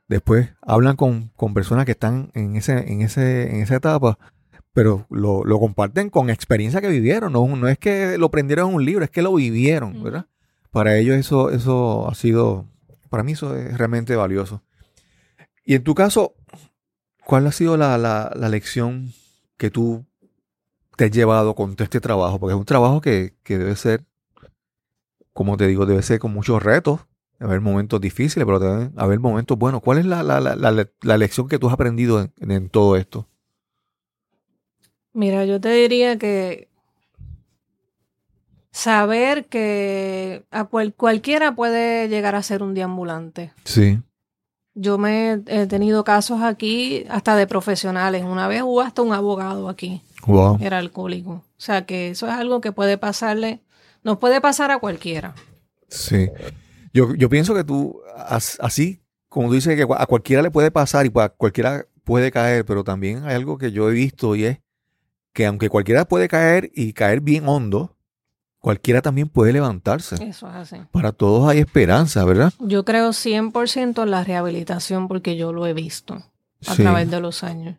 [0.09, 4.19] Después hablan con, personas que están en, ese, en, ese, en esa etapa,
[4.73, 7.35] pero lo, comparten con experiencia que vivieron.
[7.35, 10.27] No, no es que lo prendieron en un libro, es que lo vivieron, ¿verdad?
[10.71, 12.65] Para ellos eso, eso ha sido,
[13.11, 14.63] para mí eso es realmente valioso.
[15.63, 16.35] Y en tu caso,
[17.29, 19.13] ¿cuál ha sido la, la, lección
[19.59, 20.07] que tú
[20.97, 22.41] te has llevado con todo este trabajo?
[22.41, 24.07] Porque es un trabajo que, que debe ser,
[25.35, 27.01] como te digo, debe ser con muchos retos,
[27.39, 29.83] haber momentos difíciles, pero también haber momentos buenos.
[29.83, 33.29] ¿Cuál es la, la, la, la lección que tú has aprendido en, en, todo esto?
[35.13, 36.71] Mira, yo te diría que
[38.71, 43.53] saber que a cualquiera puede llegar a ser un deambulante.
[43.65, 44.01] Sí.
[44.81, 48.25] Yo me he tenido casos aquí hasta de profesionales.
[48.25, 50.03] Una vez hubo hasta un abogado aquí.
[50.27, 50.59] Wow.
[50.61, 51.31] Era alcohólico.
[51.33, 53.61] O sea que eso es algo que puede pasarle,
[54.05, 55.35] nos puede pasar a cualquiera.
[55.89, 56.29] Sí.
[56.93, 58.01] Yo, yo pienso que tú,
[58.61, 62.65] así como tú dices que a cualquiera le puede pasar y a cualquiera puede caer,
[62.65, 64.59] pero también hay algo que yo he visto y es
[65.33, 67.97] que aunque cualquiera puede caer y caer bien hondo,
[68.59, 70.17] cualquiera también puede levantarse.
[70.17, 70.77] Eso es así.
[70.91, 72.53] Para todos hay esperanza, ¿verdad?
[72.61, 76.23] Yo creo 100% en la rehabilitación porque yo lo he visto
[76.67, 77.77] a través de los años.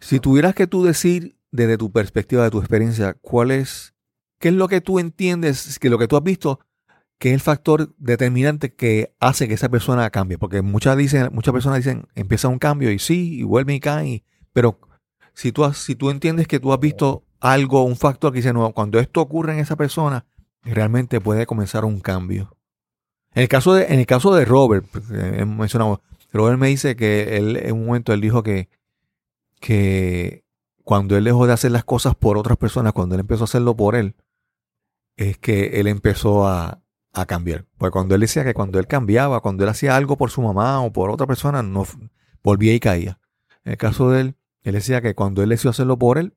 [0.00, 3.94] Si tuvieras que tú decir desde tu perspectiva, de tu experiencia, cuál es,
[4.38, 6.60] qué es lo que tú entiendes, que lo que tú has visto
[7.20, 10.38] ¿Qué es el factor determinante que hace que esa persona cambie?
[10.38, 14.24] Porque muchas, dicen, muchas personas dicen, empieza un cambio y sí, y vuelve y cae,
[14.54, 14.80] pero
[15.34, 18.72] si tú, si tú entiendes que tú has visto algo, un factor que dice, no,
[18.72, 20.26] cuando esto ocurre en esa persona,
[20.62, 22.56] realmente puede comenzar un cambio.
[23.34, 24.86] En el caso de, en el caso de Robert,
[25.46, 28.68] mencionado, Robert me dice que él en un momento él dijo que,
[29.60, 30.44] que
[30.84, 33.76] cuando él dejó de hacer las cosas por otras personas, cuando él empezó a hacerlo
[33.76, 34.14] por él,
[35.16, 37.66] es que él empezó a, a cambiar.
[37.78, 40.80] Pues cuando él decía que cuando él cambiaba, cuando él hacía algo por su mamá
[40.80, 41.86] o por otra persona, no
[42.42, 43.18] volvía y caía.
[43.64, 46.34] En el caso de él, él decía que cuando él decidió hacerlo por él,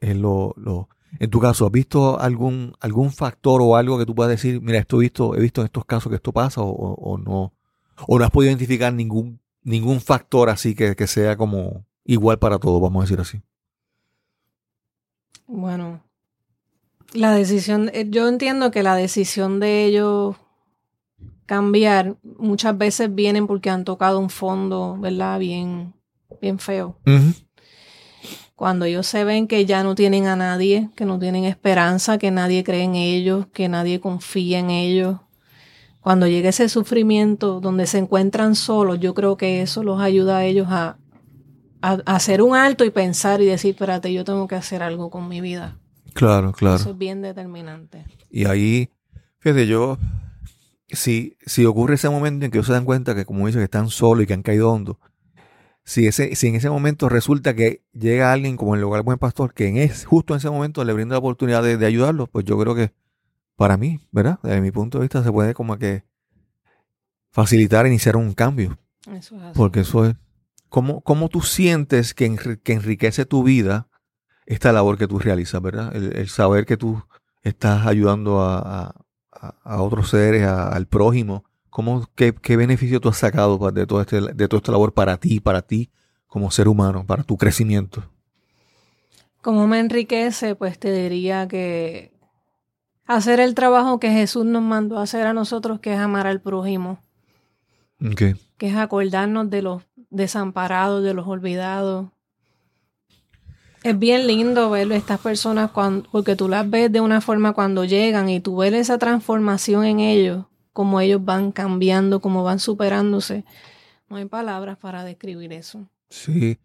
[0.00, 4.30] lo, lo en tu caso, ¿has visto algún, algún factor o algo que tú puedas
[4.30, 7.18] decir, mira, esto he visto, he visto en estos casos que esto pasa o, o,
[7.18, 7.54] no?
[8.06, 12.58] ¿O no has podido identificar ningún, ningún factor así que, que sea como igual para
[12.58, 13.42] todos, vamos a decir así?
[15.46, 16.02] Bueno,
[17.12, 20.36] la decisión, eh, yo entiendo que la decisión de ellos
[21.46, 25.38] cambiar muchas veces vienen porque han tocado un fondo, ¿verdad?
[25.38, 25.94] Bien,
[26.42, 26.98] bien feo.
[28.56, 32.30] Cuando ellos se ven que ya no tienen a nadie, que no tienen esperanza, que
[32.30, 35.18] nadie cree en ellos, que nadie confía en ellos.
[36.00, 40.44] Cuando llega ese sufrimiento donde se encuentran solos, yo creo que eso los ayuda a
[40.46, 40.96] ellos a,
[41.82, 45.28] a hacer un alto y pensar y decir, espérate, yo tengo que hacer algo con
[45.28, 45.76] mi vida.
[46.14, 46.76] Claro, claro.
[46.76, 48.06] Eso es bien determinante.
[48.30, 48.88] Y ahí,
[49.38, 49.98] fíjate, yo,
[50.88, 53.64] si, si ocurre ese momento en que ellos se dan cuenta que, como dice, que
[53.64, 54.98] están solos y que han caído hondo,
[55.86, 59.54] si, ese, si en ese momento resulta que llega alguien como el lugar buen pastor,
[59.54, 62.44] que en es, justo en ese momento le brinda la oportunidad de, de ayudarlos, pues
[62.44, 62.92] yo creo que
[63.54, 64.40] para mí, ¿verdad?
[64.42, 66.04] Desde mi punto de vista se puede como que
[67.30, 68.76] facilitar, iniciar un cambio.
[69.12, 69.56] Eso es así.
[69.56, 70.16] Porque eso es,
[70.68, 73.88] ¿cómo, cómo tú sientes que, que enriquece tu vida
[74.44, 75.94] esta labor que tú realizas, ¿verdad?
[75.94, 77.02] El, saber que tú
[77.42, 78.94] estás ayudando a,
[79.64, 81.44] otros seres, al prójimo.
[81.76, 85.40] ¿Cómo, qué, beneficio tú has sacado de, todo este, de toda esta labor para ti,
[85.40, 85.90] para ti
[86.26, 88.02] como ser humano, para tu crecimiento?
[89.42, 92.14] Como me enriquece, pues te diría que
[93.04, 96.40] hacer el trabajo que Jesús nos mandó a hacer a nosotros, que es amar al
[96.40, 96.98] prójimo.
[98.56, 102.08] Que es acordarnos de los desamparados, de los olvidados.
[103.82, 107.84] Es bien lindo ver estas personas cuando, porque tú las ves de una forma cuando
[107.84, 113.46] llegan y tú ves esa transformación en ellos, como ellos van cambiando, como van superándose.
[114.10, 115.88] No hay palabras para describir eso.
[116.10, 116.58] Sí,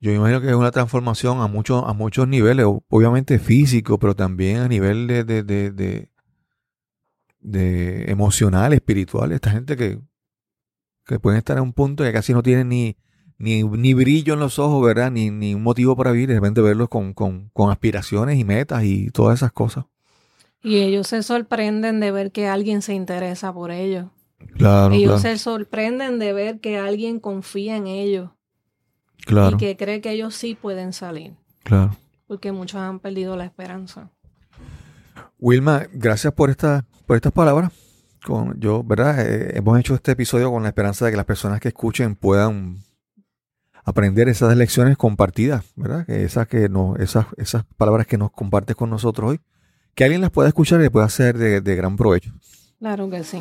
[0.00, 4.58] yo imagino que es una transformación a muchos, a muchos niveles, obviamente físico, pero también
[4.58, 6.12] a nivel de, de, de, de,
[7.40, 9.32] de emocional, espiritual.
[9.32, 9.98] Esta gente que,
[11.04, 12.96] que estar en un punto que casi no tienen ni,
[13.36, 15.10] ni, ni brillo en los ojos, ¿verdad?
[15.10, 18.84] Ni, ni un motivo para vivir, de repente verlos con, con, con aspiraciones y metas
[18.84, 19.86] y todas esas cosas.
[20.66, 24.06] Y ellos se sorprenden de ver que alguien se interesa por ellos.
[24.56, 28.30] Claro, ellos claro, se sorprenden de ver que alguien confía en ellos
[29.24, 31.96] claro, y que cree que ellos sí pueden salir, claro.
[32.26, 34.10] porque muchos han perdido la esperanza.
[35.38, 37.70] Wilma, gracias por esta, por estas palabras.
[38.24, 39.20] Con, yo, ¿verdad?
[39.20, 42.78] Eh, hemos hecho este episodio con la esperanza de que las personas que escuchen puedan
[43.84, 46.10] aprender esas lecciones compartidas, ¿verdad?
[46.10, 49.40] Esas que nos, esas, esas palabras que nos compartes con nosotros hoy,
[49.96, 52.30] que alguien las pueda escuchar y le pueda ser de, de gran provecho.
[52.78, 53.38] Claro que sí.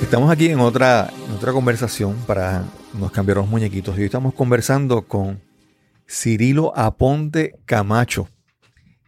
[0.00, 2.64] Estamos aquí en otra, en otra conversación para
[2.98, 3.96] nos cambiar los muñequitos.
[3.96, 5.42] Y hoy estamos conversando con
[6.08, 8.28] Cirilo Aponte Camacho.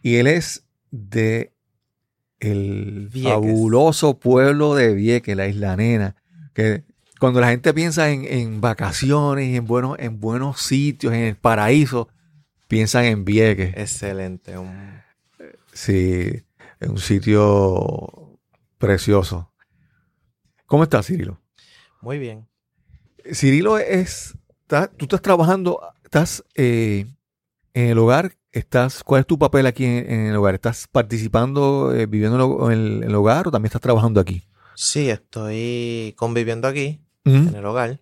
[0.03, 1.51] Y él es de
[2.39, 3.31] el Vieques.
[3.33, 6.15] fabuloso pueblo de Vieques, la Isla Nena.
[6.53, 6.83] Que
[7.19, 12.09] cuando la gente piensa en, en vacaciones, en buenos, en buenos sitios, en el paraíso,
[12.67, 13.73] piensan en Vieques.
[13.75, 14.57] Excelente.
[14.57, 14.97] un-
[15.73, 16.43] Sí,
[16.79, 18.39] es un sitio
[18.77, 19.51] precioso.
[20.65, 21.39] ¿Cómo estás, Cirilo?
[22.01, 22.47] Muy bien.
[23.33, 27.05] Cirilo es, está- tú estás trabajando, estás eh,
[27.73, 30.55] en el hogar, estás, ¿cuál es tu papel aquí en, en el hogar?
[30.55, 34.43] ¿Estás participando, eh, viviendo en el, en el hogar o también estás trabajando aquí?
[34.75, 37.99] Sí, estoy conviviendo aquí, En el hogar,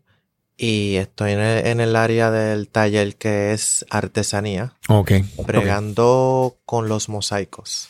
[0.57, 5.11] y estoy en el, en el área del taller que es artesanía, Ok.
[5.45, 7.89] bregando con los mosaicos.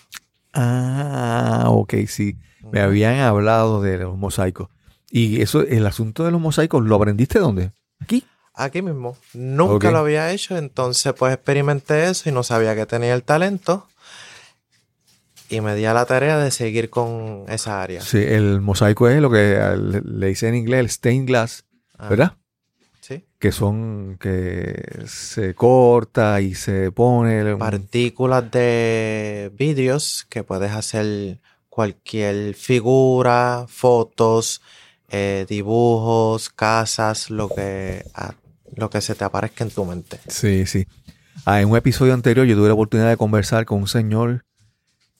[0.54, 2.38] Ah, ok, sí.
[2.72, 4.70] Me habían hablado de los mosaicos.
[5.12, 7.72] Y eso, el asunto de los mosaicos, ¿lo aprendiste dónde?
[8.00, 8.24] Aquí.
[8.54, 9.18] Aquí mismo.
[9.34, 13.88] Nunca lo había hecho, entonces pues experimenté eso y no sabía que tenía el talento.
[15.50, 18.02] Y me di a la tarea de seguir con esa área.
[18.02, 21.66] Sí, el mosaico es lo que le, le dice en inglés el stained glass,
[21.98, 22.34] Ah, ¿verdad?
[23.00, 23.24] Sí.
[23.40, 27.56] Que son que se corta y se pone.
[27.58, 34.62] Partículas de vidrios que puedes hacer cualquier figura, fotos,
[35.10, 38.04] eh, dibujos, casas, lo que,
[38.76, 40.20] lo que se te aparezca en tu mente.
[40.28, 40.88] Sí, sí.
[41.46, 44.44] Ah, en un episodio anterior yo tuve la oportunidad de conversar con un señor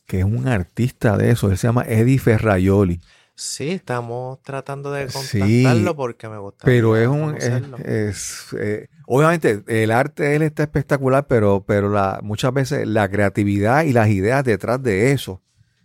[0.06, 1.50] que es un artista de eso.
[1.50, 3.02] Él se llama Eddie Ferraioli.
[3.36, 6.66] Sí, estamos tratando de Sí, contactarlo porque me gusta.
[6.66, 7.36] Pero es un...
[7.36, 7.52] Es,
[7.86, 13.10] es, eh, obviamente, el arte de él está espectacular, pero, pero la, muchas veces la
[13.10, 15.42] creatividad y las ideas detrás de eso,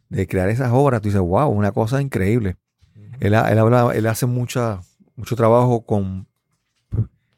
[0.08, 2.56] de crear esas obras, tú dices, wow, una cosa increíble.
[3.20, 4.80] Él, él, habla- él hace mucha,
[5.16, 6.26] mucho trabajo con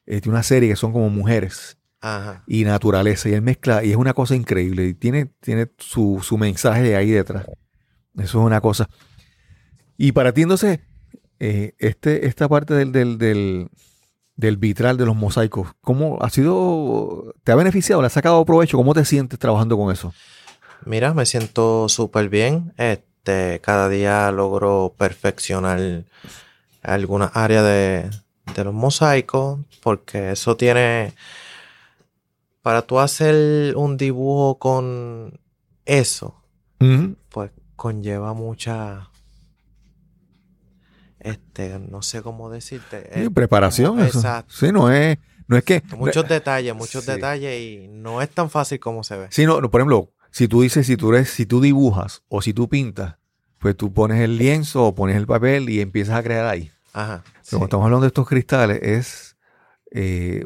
[0.05, 2.43] tiene una serie que son como mujeres Ajá.
[2.47, 3.29] y naturaleza.
[3.29, 4.87] Y él mezcla, y es una cosa increíble.
[4.87, 7.47] Y tiene, tiene su, su mensaje ahí detrás.
[8.19, 8.89] Eso es una cosa.
[9.97, 10.81] Y para ti, entonces,
[11.39, 13.69] eh, este, esta parte del, del, del,
[14.37, 18.77] del vitral de los mosaicos, ¿cómo ha sido, te ha beneficiado, le has sacado provecho?
[18.77, 20.13] ¿Cómo te sientes trabajando con eso?
[20.85, 22.73] Mira, me siento súper bien.
[22.77, 26.05] Este, cada día logro perfeccionar
[26.83, 28.11] alguna área de,
[28.57, 31.13] de los mosaicos, porque eso tiene,
[32.63, 35.41] para tú hacer un dibujo con
[35.85, 36.43] eso,
[37.29, 39.11] pues conlleva mucha,
[41.21, 43.09] este, no sé cómo decirte.
[43.15, 44.01] Sí, eh, preparación.
[44.01, 44.19] eso.
[44.19, 44.53] Exacto.
[44.55, 45.83] Sí, no es, no es que...
[45.97, 47.11] Muchos detalles, muchos Sí.
[47.13, 49.27] detalles y no es tan fácil como se ve.
[49.31, 52.43] Sí, no, no, por ejemplo, si tú dices, si tú eres, si tú dibujas o
[52.43, 53.17] si tú pintas,
[53.59, 56.71] pues tú pones el lienzo o pones el papel y empiezas a crear ahí.
[56.93, 57.23] Ajá.
[57.25, 57.51] Pero sí.
[57.51, 59.37] cuando estamos hablando de estos cristales, es
[59.93, 60.45] eh,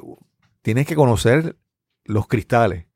[0.63, 1.57] tienes que conocer
[2.07, 2.87] los cristales,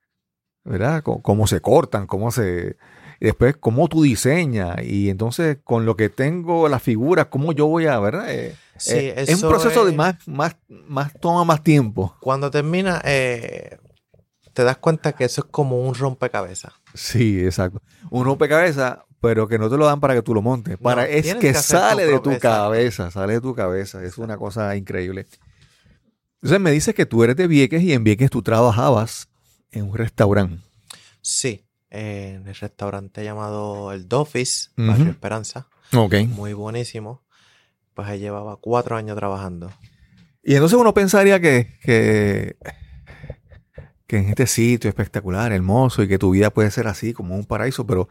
[0.65, 1.03] ¿verdad?
[1.05, 2.77] C- cómo se cortan, cómo se.
[3.21, 4.77] Y después, cómo tú diseñas.
[4.83, 8.33] Y entonces, con lo que tengo, las figuras, cómo yo voy a, ¿verdad?
[8.33, 12.17] Eh, Sí, eh, es eso un proceso de más, más, más, toma más tiempo.
[12.19, 13.77] Cuando termina, eh,
[14.55, 16.73] te das cuenta que eso es como un rompecabezas.
[16.95, 17.83] Sí, exacto.
[18.11, 20.79] Un rompecabezas, pero que no te lo dan para que tú lo montes.
[20.79, 24.03] Para, No, es que que sale de tu cabeza, sale de tu cabeza.
[24.03, 25.27] Es una cosa increíble.
[26.43, 29.29] Entonces me dices que tú eres de Vieques y en Vieques tú trabajabas
[29.73, 30.63] en un restaurante.
[31.21, 34.87] Sí, eh, en el restaurante llamado El Doffice, Ujú.
[34.89, 35.69] Barrio Esperanza.
[35.95, 36.15] Ok.
[36.29, 37.23] Muy buenísimo.
[37.95, 39.71] Pues ahí llevaba cuatro años trabajando.
[40.43, 42.57] Y entonces uno pensaría que, que,
[44.07, 47.45] que en este sitio espectacular, hermoso, y que tu vida puede ser así, como un
[47.45, 48.09] paraíso, pero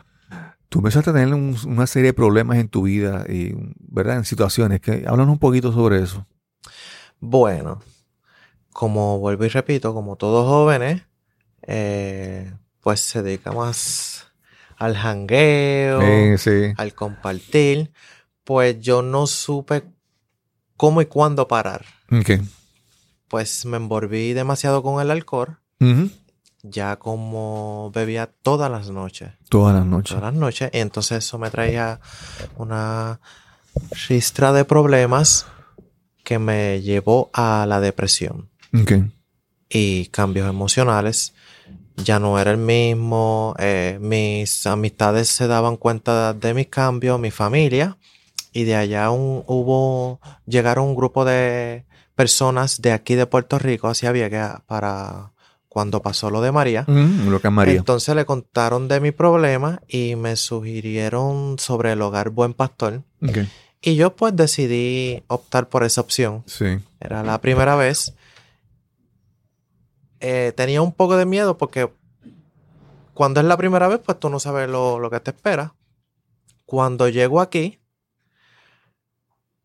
[0.69, 4.17] tú empezaste a tener un- una serie de problemas en tu vida, y, ¿verdad?
[4.17, 6.27] En situaciones que háblanos un poquito sobre eso.
[7.19, 7.81] Bueno,
[8.73, 11.03] como vuelvo y repito, como todos jóvenes,
[11.63, 14.27] eh, pues se dedica más
[14.77, 16.73] al jangueo, sí.
[16.77, 17.91] al compartir.
[18.43, 19.83] Pues yo no supe
[20.75, 21.85] cómo y cuándo parar.
[22.11, 22.41] Ok.
[23.27, 25.59] Pues me envolví demasiado con el alcohol.
[26.63, 29.31] Ya como bebía todas las noches.
[29.49, 30.15] Todas las noches.
[30.15, 30.69] Todas las noches.
[30.73, 31.99] Y entonces eso me traía
[32.57, 33.19] una
[34.07, 35.45] ristra de problemas
[36.23, 38.49] que me llevó a la depresión.
[39.69, 41.33] Y cambios emocionales.
[41.97, 47.29] Ya no era el mismo, eh, mis amistades se daban cuenta de mis cambios, mi
[47.29, 47.97] familia,
[48.53, 53.89] y de allá un- hubo, llegaron un grupo de personas de aquí de Puerto Rico
[53.89, 55.33] hacia Vieques para
[55.67, 56.85] cuando pasó lo de María.
[56.87, 57.75] Ujú, Lo que María.
[57.77, 63.03] Entonces le contaron de mi problema y me sugirieron sobre el hogar Buen Pastor.
[63.81, 66.43] Y yo pues decidí optar por esa opción.
[66.47, 66.79] Sí.
[66.99, 68.13] Era la primera vez.
[70.19, 71.89] Eh, tenía un poco de miedo porque
[73.13, 75.75] cuando es la primera vez, pues tú no sabes lo, lo que te espera.
[76.65, 77.79] Cuando llego aquí,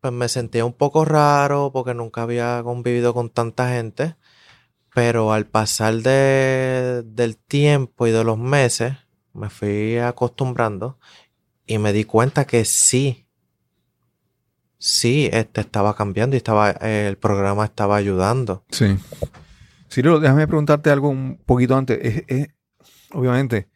[0.01, 4.15] pues me sentía un poco raro porque nunca había convivido con tanta gente.
[4.93, 8.93] Pero al pasar de- del tiempo y de los meses,
[9.33, 10.97] me fui acostumbrando
[11.67, 13.25] y me di cuenta que sí,
[14.77, 18.63] sí, este estaba cambiando y estaba, eh, el programa estaba ayudando.
[18.71, 18.97] Sí.
[19.95, 21.97] Cirilo, déjame preguntarte algo un poquito antes.
[22.03, 22.47] Es- es-
[23.13, 23.69] obviamente,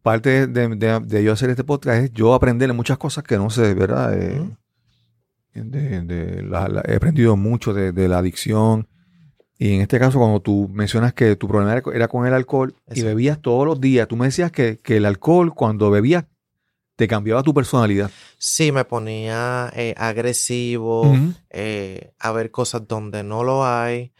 [0.00, 3.50] parte de, de- de yo hacer este podcast es yo aprender muchas cosas que no
[3.50, 4.16] sé, ¿verdad?
[4.16, 4.56] Eh, Ujú.
[5.54, 8.86] de- de la- la- he aprendido mucho de, la adicción.
[9.58, 13.02] Y en este caso, cuando tú mencionas que tu problema era, con el alcohol y
[13.02, 16.26] bebías todos los días, tú me decías que, que el alcohol, cuando bebías,
[16.94, 18.08] te cambiaba tu personalidad.
[18.38, 21.12] Sí, me ponía eh, agresivo,
[21.50, 24.12] eh, a ver cosas donde no lo hay.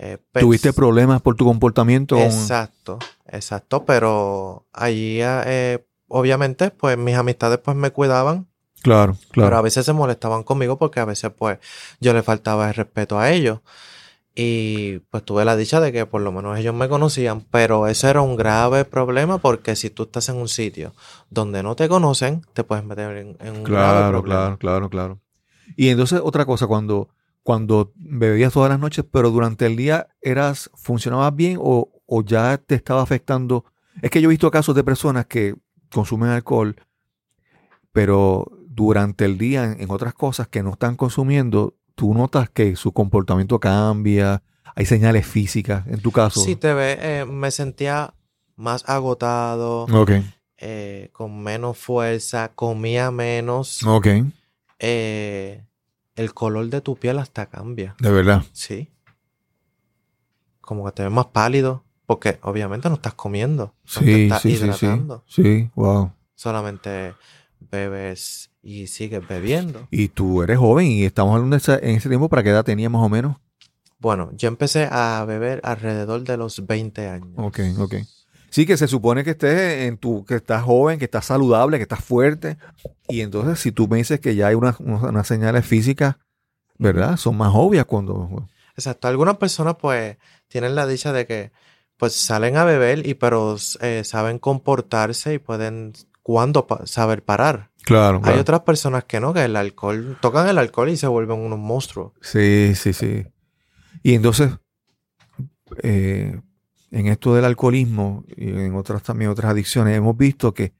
[0.00, 2.16] Eh, pens- Tuviste problemas por tu comportamiento.
[2.18, 8.46] Exacto, exacto, pero allí eh, obviamente pues mis amistades pues me cuidaban,
[8.82, 9.48] Claro, claro.
[9.50, 11.58] pero a veces se molestaban conmigo porque a veces pues
[12.00, 13.58] yo le faltaba el respeto a ellos.
[14.40, 18.06] Y pues tuve la dicha de que por lo menos ellos me conocían, pero eso
[18.08, 20.92] era un grave problema porque si tú estás en un sitio
[21.28, 24.40] donde no te conocen, te puedes meter en, en un grave Claro, problema.
[24.40, 25.20] claro, claro, claro.
[25.76, 27.08] Y entonces otra cosa, cuando,
[27.48, 32.58] cuando bebías todas las noches, pero durante el día eras, funcionabas bien o, o ya
[32.58, 33.64] te estaba afectando.
[34.02, 35.54] Es que yo he visto casos de personas que
[35.90, 36.76] consumen alcohol,
[37.90, 42.76] pero durante el día en, en otras cosas que no están consumiendo, tú notas que
[42.76, 44.42] su comportamiento cambia,
[44.76, 46.40] hay señales físicas, en tu caso.
[46.40, 48.12] Sí, te ve, eh, me sentía
[48.56, 50.10] más agotado, Ok,
[50.58, 53.82] eh, con menos fuerza, comía menos.
[53.86, 54.06] ok,
[54.80, 55.64] eh,
[56.18, 57.94] el color de tu piel hasta cambia.
[57.98, 58.42] de verdad.
[58.52, 58.88] Sí.
[60.60, 61.84] Como que te ves más pálido.
[62.06, 63.74] Porque obviamente no estás comiendo.
[63.84, 64.64] Te Sí, estás sí, sí, sí.
[64.64, 65.24] hidratando.
[65.26, 66.10] Sí, wow.
[66.34, 67.14] Solamente
[67.70, 69.86] bebes y sigues bebiendo.
[69.90, 73.02] Y tú eres joven y estamos hablando en ese tiempo, ¿para qué edad tenías más
[73.02, 73.36] o menos?
[73.98, 77.34] Bueno, yo empecé a beber alrededor de los 20 años.
[77.36, 77.94] Ok, ok.
[78.50, 81.82] Sí, que se supone que estés en tu, que estás joven, que estás saludable, que
[81.82, 82.56] estás fuerte.
[83.08, 86.16] Y entonces, si tú me dices que ya hay unas, unas, señales físicas,
[86.78, 87.16] ¿verdad?
[87.16, 88.46] Son más obvias cuando.
[88.74, 89.08] Exacto.
[89.08, 90.16] Algunas personas pues
[90.48, 91.52] tienen la dicha de que
[91.96, 95.92] pues salen a beber y pero eh, saben comportarse y pueden
[96.22, 97.70] cuándo pa- saber parar.
[97.84, 101.38] Claro, Hay otras personas que no, que el alcohol, tocan el alcohol y se vuelven
[101.38, 102.12] unos monstruos.
[102.20, 103.26] Sí, sí, sí.
[104.02, 104.52] Y entonces,
[105.82, 106.40] eh,
[106.90, 110.72] en esto del alcoholismo y en otras también otras adicciones, hemos visto que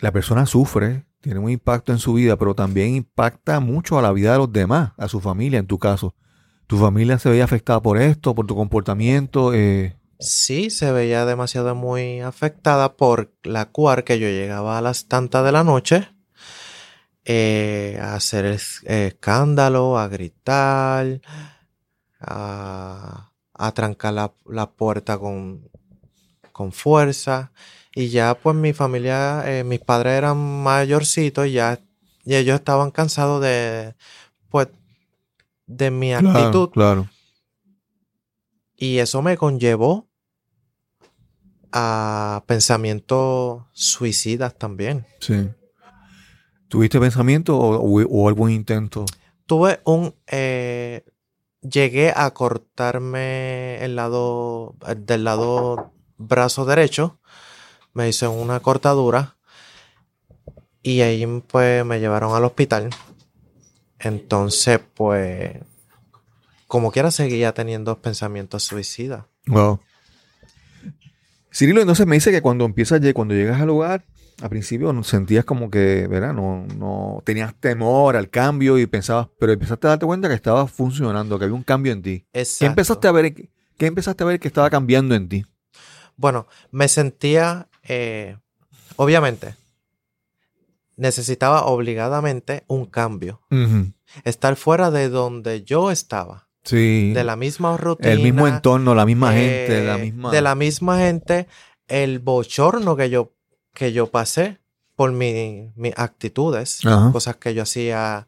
[0.00, 4.12] la persona sufre, tiene un impacto en su vida, pero también impacta mucho a la
[4.12, 6.14] vida de los demás, a su familia en tu caso.
[6.68, 9.52] ¿Tu familia se veía afectada por esto, por tu comportamiento?
[9.54, 15.06] Eh, Sí, se veía demasiado muy afectada por la cual que yo llegaba a las
[15.06, 16.08] tantas de la noche
[17.24, 21.20] eh, a hacer es- escándalo, a gritar,
[22.20, 23.27] a,
[23.58, 25.68] a trancar la, la puerta con,
[26.52, 27.52] con fuerza.
[27.94, 31.80] Y ya pues mi familia, eh, mis padres eran mayorcitos y ya
[32.24, 33.94] y ellos estaban cansados de,
[34.50, 34.68] pues,
[35.66, 36.68] de mi actitud.
[36.70, 37.08] Claro.
[38.76, 40.06] Y eso me conllevó
[41.72, 45.06] a pensamientos suicidas también.
[45.20, 45.48] Sí.
[46.68, 49.06] ¿Tuviste pensamiento o, o algún intento?
[49.46, 50.14] Tuve un...
[50.26, 51.04] Eh,
[51.60, 54.74] llegué a cortarme el lado...
[54.96, 57.18] del lado brazo derecho.
[57.94, 59.36] Me hice una cortadura.
[60.82, 62.90] Y ahí pues me llevaron al hospital.
[63.98, 65.58] Entonces, pues...
[66.66, 69.24] Como quiera seguía teniendo pensamientos suicidas.
[69.46, 69.80] Wow.
[71.50, 74.04] Cirilo, entonces me dice que cuando empiezas, cuando llegas al lugar,
[74.40, 76.32] al principio sentías como que, ¿verdad?
[76.32, 80.66] No, no tenías temor al cambio y pensabas, pero empezaste a darte cuenta que estaba
[80.66, 82.26] funcionando, que había un cambio en ti.
[82.32, 82.58] Exacto.
[82.60, 85.44] ¿Qué empezaste a ver, qué empezaste a ver que estaba cambiando en ti?
[86.16, 88.36] Bueno, me sentía, eh,
[88.96, 89.54] obviamente,
[90.96, 93.40] necesitaba obligadamente un cambio.
[94.24, 96.48] Estar fuera de donde yo estaba.
[96.64, 97.12] Sí.
[97.14, 98.12] De la misma rutina.
[98.12, 100.30] el mismo entorno, la misma eh, gente, la misma.
[100.30, 101.46] De la misma gente.
[101.86, 103.32] El bochorno que yo,
[103.78, 104.58] que yo pasé
[104.96, 106.84] por mi- mis actitudes.
[106.84, 107.12] Ajá.
[107.12, 108.26] Cosas que yo hacía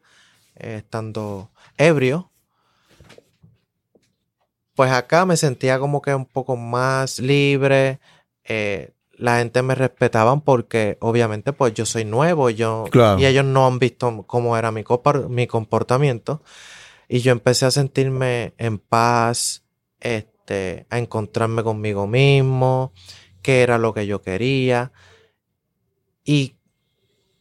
[0.54, 2.30] eh, estando ebrio.
[4.76, 7.98] Pues acá me sentía como que un poco más libre.
[8.44, 13.20] eh, la gente me respetaban porque obviamente pues yo soy nuevo yo, Claro.
[13.20, 14.82] y ellos no han visto cómo era mi,
[15.28, 16.42] mi comportamiento.
[17.06, 19.62] Y yo empecé a sentirme en paz,
[20.00, 22.92] este, a encontrarme conmigo mismo,
[23.42, 24.90] qué era lo que yo quería.
[26.24, 26.54] Y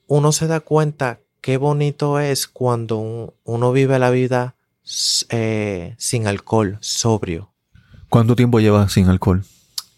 [0.08, 4.56] uno se da cuenta qué bonito es cuando un- uno vive la vida
[5.30, 7.54] eh, sin alcohol, sobrio.
[8.10, 9.44] ¿Cuánto tiempo llevas sin alcohol?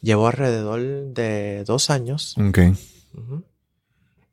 [0.01, 0.81] Llevo alrededor
[1.13, 2.35] de dos años.
[2.37, 2.59] Ok.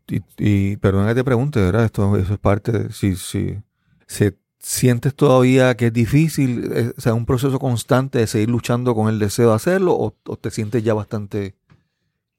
[0.09, 1.85] Y, y perdona que te pregunte, ¿verdad?
[1.85, 2.93] Esto, eso es parte de.
[2.93, 3.59] Si, si,
[4.07, 6.71] se, ¿Sientes todavía que es difícil?
[6.75, 10.17] eh, o sea, un proceso constante de seguir luchando con el deseo de hacerlo o,
[10.27, 11.55] o te sientes ya bastante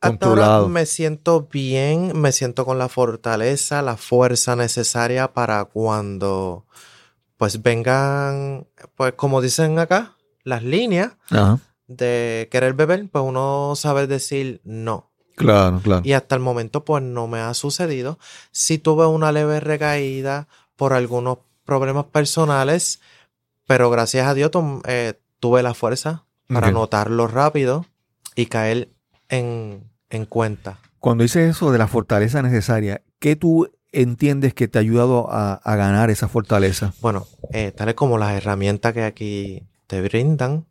[0.02, 6.66] Hasta ahora me siento bien, me siento con la fortaleza, la fuerza necesaria para cuando
[7.36, 11.60] pues vengan, pues como dicen acá, las líneas Ajá.
[11.88, 15.12] de querer beber, pues uno sabe decir no.
[15.36, 16.02] Claro, claro.
[16.06, 18.20] Y hasta el momento pues no me ha sucedido.
[18.52, 23.00] Sí tuve una leve recaída por algunos problemas personales,
[23.68, 24.52] pero gracias a Dios
[24.86, 26.74] eh, tuve la fuerza para Ok.
[26.74, 27.86] notarlo rápido
[28.36, 28.90] y caer
[29.30, 30.80] en, en cuenta.
[31.00, 35.54] Cuando dices eso de la fortaleza necesaria, ¿qué tú entiendes que te ha ayudado a,
[35.54, 36.94] a ganar esa fortaleza?
[37.02, 40.66] Bueno, eh, tales como las herramientas que aquí te brindan.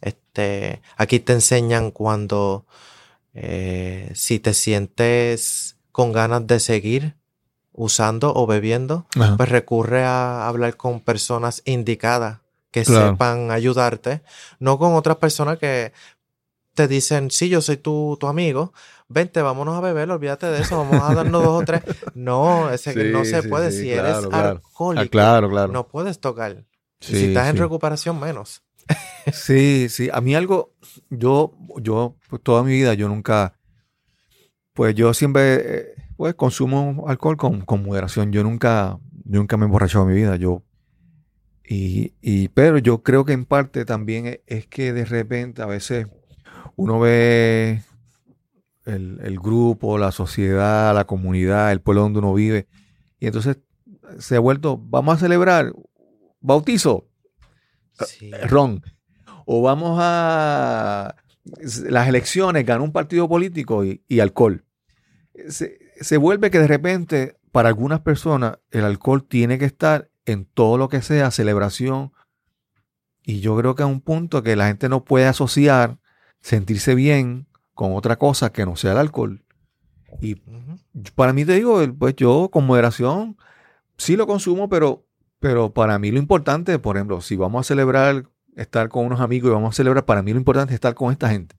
[0.00, 2.66] Este, aquí te enseñan cuando
[3.34, 7.16] eh, si te sientes con ganas de seguir
[7.72, 9.06] usando o bebiendo,
[9.36, 12.38] pues recurre a hablar con personas indicadas
[12.70, 13.12] que Claro.
[13.12, 14.22] sepan ayudarte,
[14.58, 15.92] no con otras personas que
[16.76, 18.72] te dicen, sí, yo soy tu, tu amigo,
[19.08, 21.82] vente, vámonos a beber, olvídate de eso, vamos a darnos dos o tres.
[22.14, 23.72] No, ese que Sí, no se sí, puede.
[23.72, 24.48] sí, si claro, eres claro.
[24.50, 25.72] alcohólico, Ah, claro, claro.
[25.72, 26.64] no puedes tocar.
[27.00, 28.62] Y si estás en recuperación, menos.
[29.32, 30.08] Sí, sí.
[30.12, 30.74] A mí algo,
[31.10, 31.52] yo,
[31.82, 33.58] yo, pues, toda mi vida, yo nunca,
[34.72, 38.30] pues yo siempre, eh, pues consumo alcohol con, con moderación.
[38.32, 40.36] Yo nunca, yo nunca me he emborrachado en mi vida.
[40.36, 40.62] Yo,
[41.68, 45.66] y, y, pero yo creo que en parte también es, es que de repente a
[45.66, 46.06] veces
[46.76, 47.82] uno ve
[48.84, 52.66] el, el grupo, la sociedad, la comunidad, el pueblo donde uno vive,
[53.18, 53.58] y entonces
[54.18, 55.72] se ha vuelto, vamos a celebrar
[56.40, 57.06] bautizo,
[58.06, 58.30] Sí.
[58.48, 58.82] ron.
[59.46, 61.14] O vamos a
[61.88, 64.64] las elecciones, ganó un partido político y, y alcohol.
[65.48, 70.44] Se, se vuelve que de repente, para algunas personas, el alcohol tiene que estar en
[70.44, 72.12] todo lo que sea celebración.
[73.22, 75.98] Y yo creo que a un punto que la gente no puede asociar
[76.40, 79.44] sentirse bien con otra cosa que no sea el alcohol.
[80.20, 80.36] Y
[81.14, 83.36] para mí te digo, pues yo con moderación
[83.98, 85.06] sí lo consumo, pero,
[85.40, 89.50] pero para mí lo importante, por ejemplo, si vamos a celebrar, estar con unos amigos
[89.50, 91.56] y vamos a celebrar, para mí lo importante es estar con esta gente.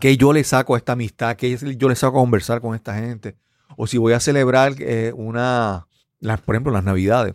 [0.00, 3.36] Que yo le saco esta amistad, que yo le saco a conversar con esta gente.
[3.76, 5.86] O si voy a celebrar eh, una,
[6.20, 7.34] las- por ejemplo, las navidades,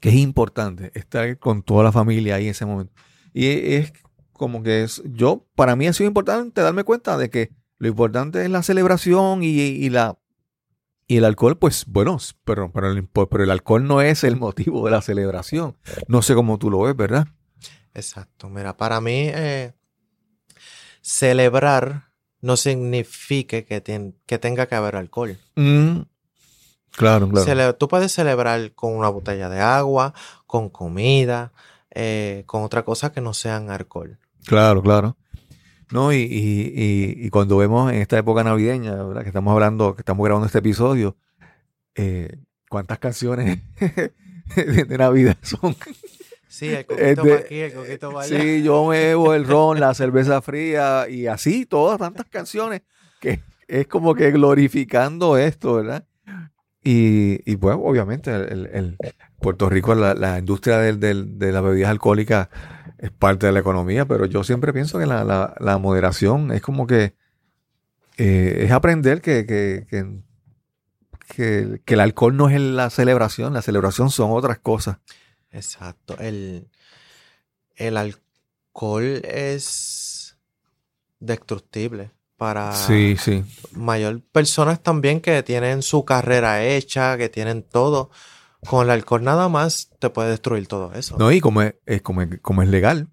[0.00, 2.92] que es importante estar con toda la familia ahí en ese momento.
[3.32, 3.92] Y es
[4.40, 8.42] como que es, yo, para mí ha sido importante darme cuenta de que lo importante
[8.42, 10.18] es la celebración y, y la
[11.06, 14.84] y el alcohol, pues bueno, pero, pero, el, pero el alcohol no es el motivo
[14.86, 15.76] de la celebración.
[16.08, 17.26] No sé cómo tú lo ves, ¿verdad?
[17.94, 18.48] Exacto.
[18.48, 19.72] Mira, para mí, eh,
[21.02, 22.10] celebrar
[22.40, 23.82] no signifique que,
[24.26, 25.36] que tenga que haber alcohol.
[25.56, 26.02] Mm,
[26.92, 27.44] claro, claro.
[27.46, 30.14] Cele- tú puedes celebrar con una botella de agua,
[30.46, 31.52] con comida,
[31.90, 34.18] eh, con otra cosa que no sean alcohol.
[34.46, 35.16] Claro, claro.
[35.92, 39.22] No, y, y, y, y cuando vemos en esta época navideña, ¿verdad?
[39.22, 41.16] Que estamos hablando, que estamos grabando este episodio,
[41.96, 42.36] eh,
[42.68, 44.12] ¿cuántas canciones de,
[44.86, 45.74] de Navidad son?
[46.46, 48.40] Sí, el coquito para aquí, el coquito allá.
[48.40, 52.82] Sí, yo me bebo el ron, la cerveza fría y así, todas tantas canciones
[53.20, 56.06] que es como que glorificando esto, ¿verdad?
[56.82, 58.98] Y, y pues obviamente el, el- el
[59.40, 62.48] Puerto Rico, la, la industria del- del- de las bebidas alcohólicas
[63.00, 66.60] es parte de la economía, pero yo siempre pienso que la, la- la moderación es
[66.62, 67.14] como que
[68.16, 70.20] eh, es aprender que, que, que,
[71.34, 74.98] que- que el alcohol no es la celebración, la celebración son otras cosas.
[75.52, 76.16] Exacto.
[76.18, 76.68] El,
[77.76, 80.36] el alcohol es
[81.18, 83.44] destructible para Sí, sí.
[83.72, 88.10] mayor personas también que tienen su carrera hecha, que tienen todo.
[88.68, 91.16] Con el alcohol nada más te puede destruir todo eso.
[91.18, 93.08] No, y como es, es como, es- como es legal,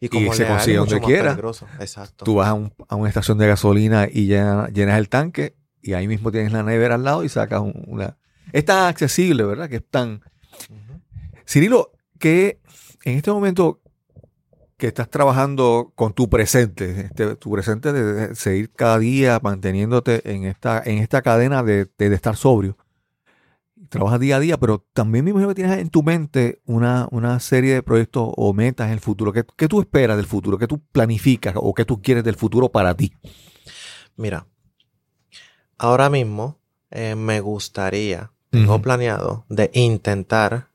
[0.00, 1.36] y como se legal, consigue donde quiera.
[1.80, 2.24] Exacto.
[2.24, 5.92] tú vas a, un- a una estación de gasolina y llena- llenas el tanque y
[5.92, 8.16] ahí mismo tienes la nevera al lado y sacas un- una...
[8.52, 9.68] Es tan accesible, ¿verdad?
[9.68, 10.22] Que es tan...
[11.46, 12.60] Cirilo, que
[13.04, 13.80] en este momento
[14.76, 20.30] que estás trabajando con tu presente, este, tu presente de, de seguir cada día manteniéndote
[20.32, 22.76] en esta, en esta cadena de, de- de estar sobrio,
[23.94, 27.40] trabajas día a día, pero también me imagino que tienes en tu mente una, una
[27.40, 29.32] serie de proyectos o metas en el futuro.
[29.32, 30.58] ¿Qué, qué tú esperas del futuro?
[30.58, 33.12] ¿Qué tú planificas o qué tú quieres del futuro para ti?
[34.16, 34.46] Mira,
[35.78, 36.58] ahora mismo
[36.90, 40.68] eh, me gustaría, tengo planeado de intentar,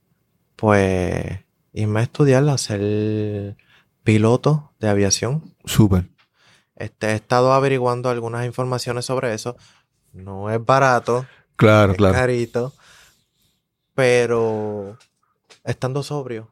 [0.55, 1.26] pues,
[1.72, 3.55] irme a estudiar a ser
[4.03, 5.55] piloto de aviación.
[5.65, 6.09] Súper.
[6.76, 9.55] Este, he estado averiguando algunas informaciones sobre eso.
[10.13, 12.13] No es barato, Claro, es claro.
[12.15, 12.74] carito,
[14.00, 14.97] pero
[15.66, 16.50] estando sobrio,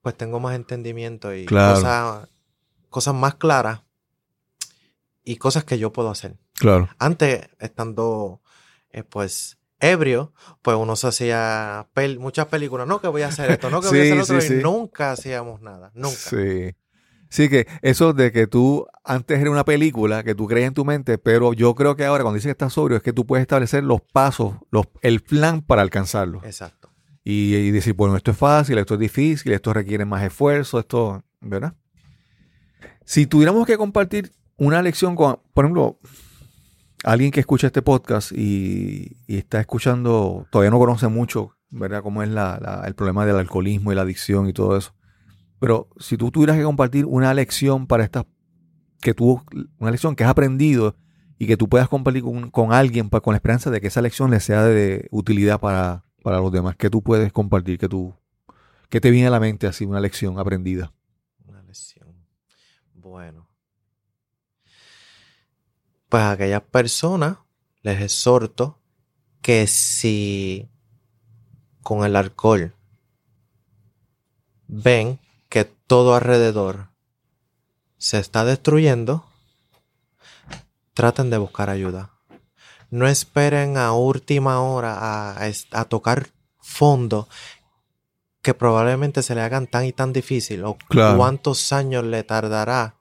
[0.00, 1.74] pues tengo más entendimiento y Claro.
[1.74, 2.28] cosas,
[2.88, 3.80] cosas más claras
[5.24, 6.38] y cosas que yo puedo hacer.
[6.54, 6.88] Claro.
[6.98, 8.40] Antes, estando
[8.92, 10.32] eh, pues ebrio,
[10.62, 12.86] pues uno se hacía pel- muchas películas.
[12.86, 14.40] No, que voy a hacer esto, no, que voy a hacer otro.
[14.40, 14.62] sí, y sí.
[14.62, 15.90] nunca hacíamos nada.
[15.92, 16.16] Nunca.
[16.16, 16.74] Sí.
[17.28, 20.84] Sí, que eso de que tú antes era una película que tú creías en tu
[20.84, 23.42] mente, pero yo creo que ahora cuando dices que estás sobrio es que tú puedes
[23.42, 26.40] establecer los pasos, los, el plan para alcanzarlo.
[26.44, 26.90] Exacto.
[27.24, 31.22] Y, y decir, bueno, esto es fácil, esto es difícil, esto requiere más esfuerzo, esto,
[31.40, 31.74] ¿verdad?
[33.04, 35.98] Si tuviéramos que compartir una lección con, por ejemplo,
[37.04, 42.02] alguien que escucha este podcast y, y está escuchando, todavía no conoce mucho, ¿verdad?
[42.02, 44.94] Cómo es la- la- el problema del alcoholismo y la adicción y todo eso.
[45.60, 48.24] Pero si tú tuvieras que compartir una lección para estas,
[49.00, 49.42] que tú,
[49.78, 50.96] una lección que has aprendido
[51.38, 54.30] y que tú puedas compartir con, con alguien con la esperanza de que esa lección
[54.30, 58.14] le sea de utilidad para, para los demás, que tú puedes compartir, que tú,
[58.88, 60.92] que te viene a la mente así, una lección aprendida.
[61.46, 62.08] Una lesión.
[62.94, 63.48] Bueno.
[66.08, 67.38] Pues a aquellas personas
[67.82, 68.80] les exhorto
[69.42, 70.68] que si
[71.82, 72.74] con el alcohol
[74.66, 76.90] ven que todo alrededor
[77.98, 79.24] se está destruyendo,
[80.94, 82.10] traten de buscar ayuda.
[82.90, 86.28] No esperen a última hora a, a es- a tocar
[86.60, 87.28] fondo
[88.42, 91.16] que probablemente se le hagan tan y tan difícil o Claro.
[91.18, 92.94] cuántos años le tardará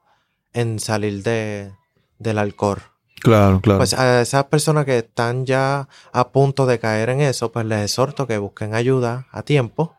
[0.53, 1.73] en salir de,
[2.19, 2.81] del alcohol.
[3.21, 3.79] Claro, claro.
[3.79, 7.83] Pues a esas personas que están ya a punto de caer en eso, pues les
[7.83, 9.95] exhorto que busquen ayuda a tiempo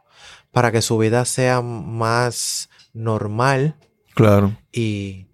[0.52, 3.76] para que su vida sea más normal
[4.18, 5.26] claro, y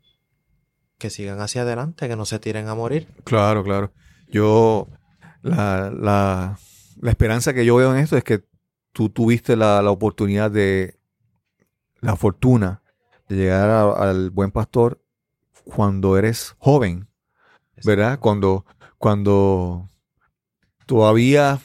[0.99, 3.09] que sigan hacia adelante, que no se tiren a morir.
[3.25, 3.93] claro, claro.
[4.29, 4.89] Yo,
[5.43, 6.59] la, la,
[7.01, 8.45] la esperanza que yo veo en esto es que
[8.93, 10.99] tú tuviste la, la oportunidad de,
[12.01, 12.83] la fortuna
[13.29, 15.03] de llegar a- al buen pastor
[15.65, 17.09] cuando eres joven.
[17.85, 18.19] ¿verdad?
[18.21, 18.65] Cuando,
[18.99, 19.89] cuando
[20.87, 21.59] todavía,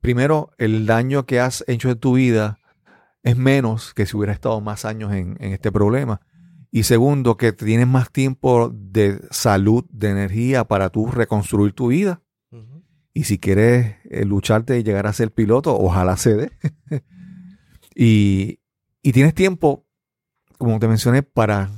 [0.00, 2.58] primero, el daño que has hecho en tu vida
[3.22, 6.20] es menos que si hubiera estado más años en, en este problema.
[6.74, 12.20] Y segundo, que tienes más tiempo de salud, de energía para tú reconstruir tu vida.
[13.12, 16.52] Y si quieres eh, lucharte y llegar a ser piloto, ojalá se dé.
[17.94, 18.58] y,
[19.02, 19.86] y tienes tiempo,
[20.58, 21.70] como te mencioné, para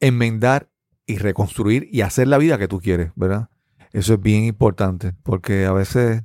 [0.00, 0.70] enmendar
[1.04, 3.50] y reconstruir y hacer la vida que tú quieres, ¿verdad?
[3.92, 6.22] Eso es bien importante, porque a veces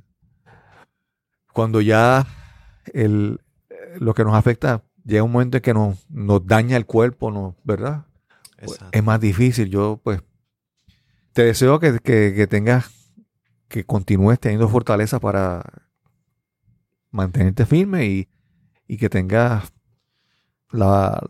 [1.52, 2.26] cuando ya
[2.94, 3.42] el,
[3.98, 7.54] lo que nos afecta llega un momento en que nos, nos daña el cuerpo, nos,
[7.64, 8.06] ¿verdad?
[8.64, 9.68] pues, es más difícil.
[9.68, 10.22] Yo, pues,
[11.32, 12.90] te deseo que, que tengas,
[13.68, 15.62] que continúes teniendo fortaleza para
[17.10, 18.28] mantenerte firme y,
[18.86, 19.72] y que tengas
[20.70, 21.20] la,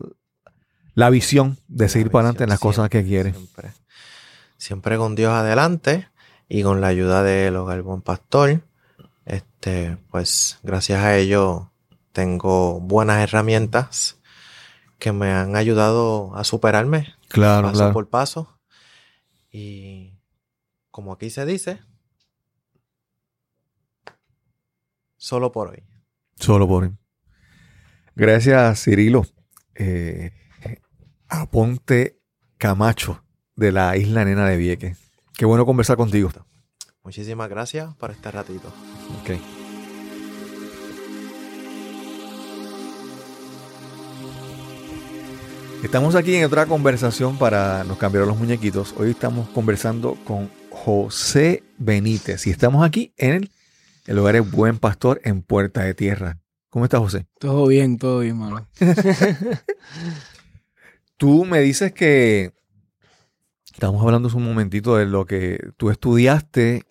[0.93, 3.35] la visión de seguir para adelante en las cosas que quieres.
[3.35, 3.71] Siempre.
[4.57, 6.07] siempre con Dios adelante
[6.47, 8.61] y con la ayuda del hogar buen pastor.
[9.25, 11.70] Este, pues gracias a ello
[12.11, 14.19] tengo buenas herramientas
[14.99, 18.59] que me han ayudado a superarme claro, paso por paso.
[19.51, 20.13] Y
[20.91, 21.81] como aquí se dice,
[25.17, 25.83] solo por hoy.
[26.39, 26.97] Solo por hoy.
[28.15, 29.25] Gracias, Cirilo.
[29.75, 30.31] Eh,
[31.27, 32.19] Aponte
[32.57, 33.23] Camacho
[33.55, 34.97] de la isla Nena de Vieques.
[35.33, 36.29] Qué bueno conversar contigo.
[37.03, 38.71] Muchísimas gracias por este ratito.
[45.83, 48.93] Estamos aquí en otra conversación para Nos cambiaron los muñequitos.
[48.97, 53.51] Hoy estamos conversando con José Benítez y estamos aquí en el,
[54.05, 56.37] el hogar de Buen Pastor en Puerta de Tierra.
[56.69, 57.25] ¿Cómo estás, José?
[57.39, 58.67] Todo bien, todo bien, mano.
[61.17, 62.53] Tú me dices que
[63.73, 66.83] estamos hablando hace un momentito de lo que tú estudiaste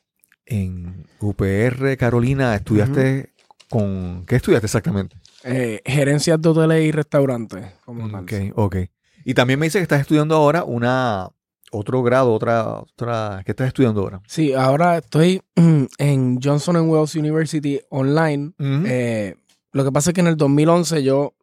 [0.46, 2.56] en UPR Carolina.
[2.56, 3.34] Estudiaste
[3.68, 4.24] con.
[4.26, 5.19] ¿Qué estudiaste exactamente?
[5.44, 7.66] Eh, gerencias de hoteles y restaurantes.
[7.84, 8.76] Como ok, ok.
[9.24, 11.30] Y también me dice que estás estudiando ahora una
[11.70, 13.42] otro grado, otra, otra.
[13.44, 14.20] ¿Qué estás estudiando ahora?
[14.26, 15.40] Sí, ahora estoy
[15.98, 18.52] en Johnson Wells University online.
[18.58, 19.36] Eh,
[19.72, 21.34] lo que pasa es que en el 2011 yo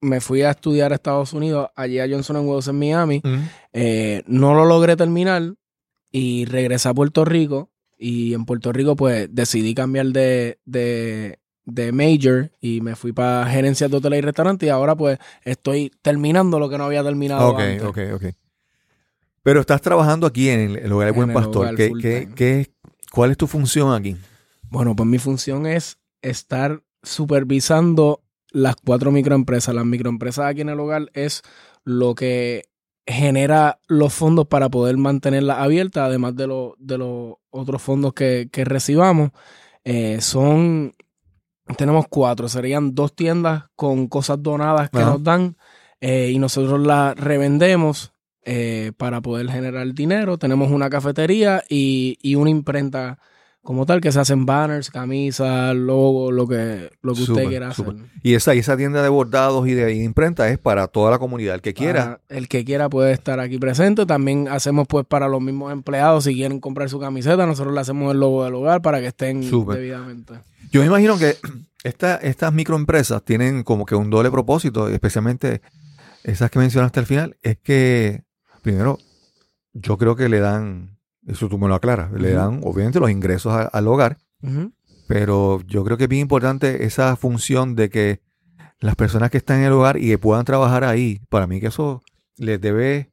[0.00, 3.22] me fui a estudiar a Estados Unidos, allí a Johnson Wells en Miami.
[3.72, 5.54] Eh, no lo logré terminar
[6.12, 7.70] y regresé a Puerto Rico.
[7.96, 13.46] Y en Puerto Rico, pues decidí cambiar de, de, de major y me fui para
[13.46, 14.66] gerencia de hoteles y restaurantes.
[14.66, 17.48] Y ahora, pues estoy terminando lo que no había terminado.
[17.48, 18.24] Ok, ok, ok.
[19.42, 21.74] Pero estás trabajando aquí en el, hogar de Buen Pastor.
[21.76, 22.70] ¿Qué,
[23.12, 24.16] cuál es tu función aquí?
[24.70, 29.74] Bueno, pues mi función es estar supervisando las cuatro microempresas.
[29.74, 31.42] Las microempresas aquí en el hogar es
[31.84, 32.70] lo que
[33.06, 36.46] genera los fondos para poder mantenerlas abiertas, además de,
[36.78, 39.30] de los otros fondos que, recibamos.
[39.84, 40.94] Eh, son,
[41.76, 45.56] tenemos cuatro, serían dos tiendas con cosas donadas que nos dan
[46.00, 48.12] eh, y nosotros las revendemos
[48.44, 50.36] eh, para poder generar dinero.
[50.38, 53.18] Tenemos una cafetería y, y una imprenta
[53.64, 57.96] como tal, que se hacen banners, camisas, logos, lo que, lo que usted quiera hacer.
[58.22, 61.62] Y esa, esa tienda de bordados y de, imprenta es para toda la comunidad, el
[61.62, 62.20] que quiera.
[62.28, 64.04] el que quiera puede estar aquí presente.
[64.04, 68.12] También hacemos pues para los mismos empleados, si quieren comprar su camiseta, nosotros le hacemos
[68.12, 70.34] el logo del hogar para que estén debidamente.
[70.70, 71.36] Yo me imagino que
[71.84, 75.62] esta, estas microempresas tienen como que un doble propósito, especialmente
[76.22, 78.24] esas que mencionaste al final, es que,
[78.60, 78.98] primero,
[79.72, 80.93] yo creo que le dan
[81.26, 82.12] eso tú me lo aclaras.
[82.12, 84.18] Le dan, obviamente, los ingresos al hogar.
[85.06, 88.20] Pero yo creo que es bien importante esa función de que
[88.80, 91.68] las personas que están en el hogar y que puedan trabajar ahí, para mí que
[91.68, 92.02] eso
[92.36, 93.10] les debe,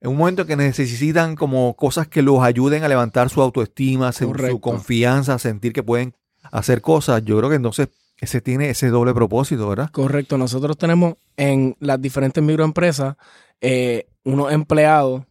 [0.00, 4.60] en un momento que necesitan como cosas que los ayuden a levantar su autoestima, su,
[4.60, 6.14] confianza, sentir que pueden
[6.52, 9.90] hacer cosas, yo creo que entonces ese tiene ese doble propósito, ¿verdad?
[9.90, 10.36] Correcto.
[10.36, 13.16] Nosotros tenemos en las diferentes microempresas
[13.60, 15.24] eh, unos empleados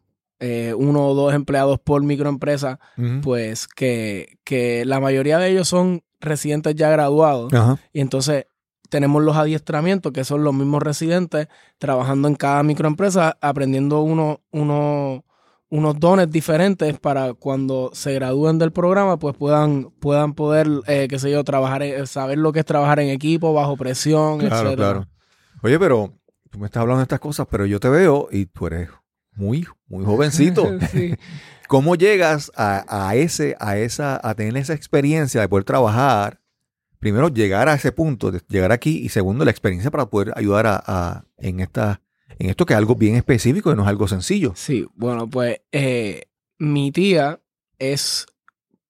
[0.45, 2.77] eh, uno o dos empleados por microempresa,
[3.21, 7.53] pues que, que, la mayoría de ellos son residentes ya graduados.
[7.93, 8.47] Y entonces
[8.89, 15.23] tenemos los adiestramientos, que son los mismos residentes, trabajando en cada microempresa, aprendiendo uno, uno,
[15.69, 21.19] unos dones diferentes para cuando se gradúen del programa, pues puedan, puedan poder, eh, qué
[21.19, 25.07] sé yo, trabajar, saber lo que es trabajar en equipo, bajo presión, claro, Claro.
[25.61, 26.11] Oye, pero
[26.49, 28.89] tú me estás hablando de estas cosas, pero yo te veo y tú eres
[29.35, 30.77] muy, muy jovencito.
[31.67, 36.39] ¿Cómo llegas a, ese, a esa, a tener esa experiencia de poder trabajar?
[36.99, 40.67] Primero, llegar a ese punto, de llegar aquí, y segundo, la experiencia para poder ayudar
[40.67, 42.01] a, en esta,
[42.39, 44.53] en esto que es algo bien específico y no es algo sencillo.
[44.55, 46.25] Sí, bueno, pues eh,
[46.59, 47.41] mi tía
[47.79, 48.25] es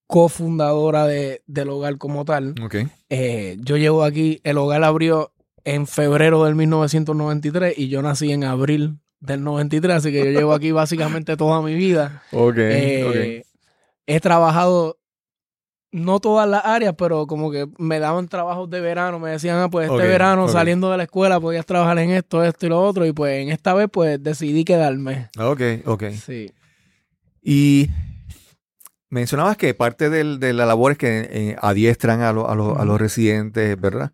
[0.08, 2.54] cofundadora de, del hogar como tal.
[2.62, 2.88] Okay.
[3.10, 5.34] Eh, yo llevo aquí, el hogar abrió
[5.64, 10.54] en febrero del 1993 y yo nací en abril del 93, así que yo llevo
[10.54, 12.22] aquí básicamente toda mi vida.
[12.32, 13.44] Ok, eh,
[14.06, 14.98] He trabajado,
[15.92, 19.70] no todas las áreas, pero como que me daban trabajos de verano, me decían, ah,
[19.70, 23.06] pues este verano saliendo de la escuela podías trabajar en esto, esto y lo otro,
[23.06, 25.30] y pues en esta vez pues decidí quedarme.
[25.40, 26.04] Ok, ok.
[26.22, 26.52] Sí.
[27.42, 27.90] Y
[29.10, 34.12] mencionabas que parte de la labor es que eh, adiestran a, a, los residentes, ¿verdad?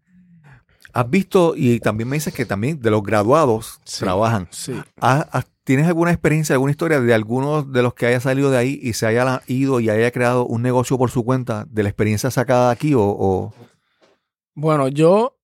[0.93, 3.99] Has visto, y también me dices que también de los graduados Sí.
[3.99, 4.47] trabajan.
[4.51, 4.73] Sí.
[4.99, 8.57] ¿Has- has- ¿Tienes alguna experiencia, alguna historia de algunos de los que haya salido de
[8.57, 11.89] ahí y se haya ido y haya creado un negocio por su cuenta de la
[11.89, 12.93] experiencia sacada de aquí?
[12.95, 13.53] O, o-
[14.55, 15.37] Bueno, yo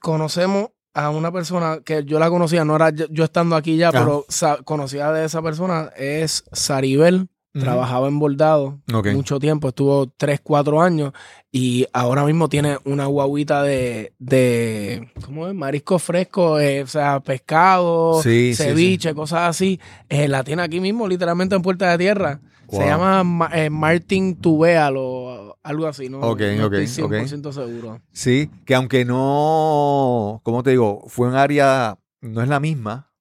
[0.00, 3.90] conocemos a una persona que yo la conocía, no era yo, yo estando aquí ya,
[3.90, 4.24] pero
[4.64, 7.28] conocía de esa persona, es Saribel,
[7.60, 8.78] trabajaba en bordado
[9.14, 11.12] mucho tiempo, estuvo 3, 4 años
[11.50, 15.54] y ahora mismo tiene una guaguita de, de ¿cómo es?
[15.54, 19.78] Marisco fresco, eh, o sea, pescado, Sí, sí, ceviche, cosas así.
[20.08, 22.40] Eh, la tiene aquí mismo, literalmente en Puerta de Tierra.
[22.68, 22.80] Wow.
[22.80, 26.20] Se llama Ma- eh, Martin Tubeal o algo así, ¿no?
[26.20, 27.12] Ok, no ok, estoy ok.
[27.12, 28.00] 100% seguro.
[28.12, 31.04] Sí, que aunque no, ¿cómo te digo?
[31.08, 33.11] Fue un área, no es la misma,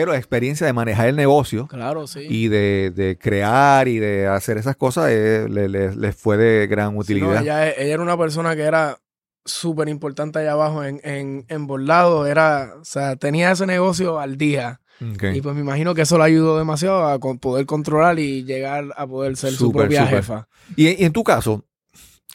[0.00, 2.20] pero la experiencia de manejar el negocio Claro, sí.
[2.28, 6.66] y de, de crear y de hacer esas cosas eh, le- le- les fue de
[6.66, 7.42] gran Sí, no, utilidad.
[7.42, 8.98] ella, ella era una persona que era
[9.44, 12.26] súper importante allá abajo en, en, en Bordado.
[12.26, 14.80] Era, o sea, tenía ese negocio al día.
[15.00, 19.06] Y pues me imagino que eso le ayudó demasiado a poder controlar y llegar a
[19.06, 20.48] poder ser su Súper, propia jefa.
[20.74, 21.64] Y, y en tu caso,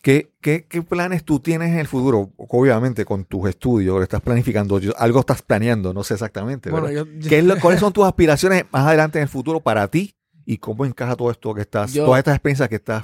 [0.02, 2.32] ¿qué, qué, qué planes tú tienes en el futuro?
[2.38, 6.70] Obviamente con tus estudios, lo estás planificando, yo- algo estás planeando, no sé exactamente.
[6.72, 9.88] Bueno, yo- ¿Qué es lo- ¿Cuáles son tus aspiraciones más adelante en el futuro para
[9.88, 10.16] ti?
[10.46, 13.04] ¿Y cómo encaja todo esto que estás, Yo- todas estas experiencias que estás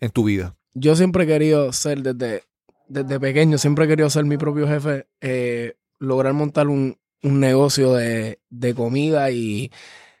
[0.00, 0.56] en tu vida?
[0.74, 2.44] yo siempre he querido ser desde,
[2.88, 7.94] desde pequeño, siempre he querido ser mi propio jefe, eh, lograr montar un, un negocio
[7.94, 9.72] de, de comida y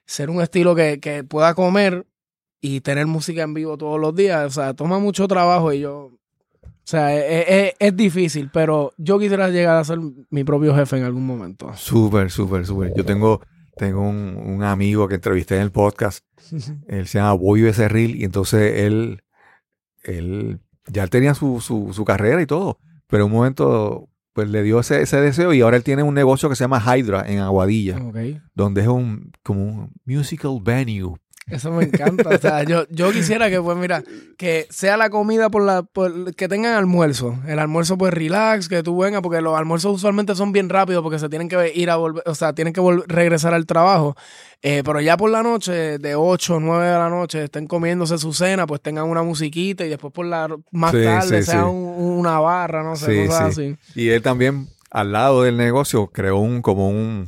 [0.04, 2.06] ser un estilo que, que pueda comer
[2.60, 4.44] y tener música en vivo todos los días.
[4.46, 6.17] O sea, toma mucho trabajo y yo...
[6.88, 9.98] O sea, es, es- es difícil, pero yo quisiera llegar a ser
[10.30, 11.70] mi propio jefe en algún momento.
[11.76, 12.94] Súper, súper, súper.
[12.96, 13.42] Yo tengo,
[13.76, 16.24] tengo un, un amigo que entrevisté en el podcast.
[16.88, 19.22] Él se llama Boy Becerril y entonces él,
[20.02, 24.62] él ya tenía su, su, su carrera y todo, pero en un momento pues le
[24.62, 27.40] dio ese, ese deseo y ahora él tiene un negocio que se llama Hydra en
[27.40, 27.98] Aguadilla,
[28.54, 31.16] donde es un como un musical venue.
[31.50, 32.28] Eso me encanta.
[32.30, 34.02] O sea, yo, yo quisiera que, pues, mira,
[34.36, 37.38] que sea la comida por la, por- que tengan almuerzo.
[37.46, 41.18] El almuerzo, pues, relax, que tú vengas, porque los almuerzos usualmente son bien rápidos porque
[41.18, 44.14] se tienen que ir a volver, o sea, tienen que regresar al trabajo.
[44.60, 48.18] Eh, pero ya por la noche, de 8 o 9 de la noche, estén comiéndose
[48.18, 51.60] su cena, pues tengan una musiquita y después por la más Sí, tarde sí, sea
[51.62, 51.66] sí.
[51.68, 53.76] un- una barra, no sé, cosas sí.
[53.94, 54.00] así.
[54.00, 57.26] Y él también al lado del negocio creó un como un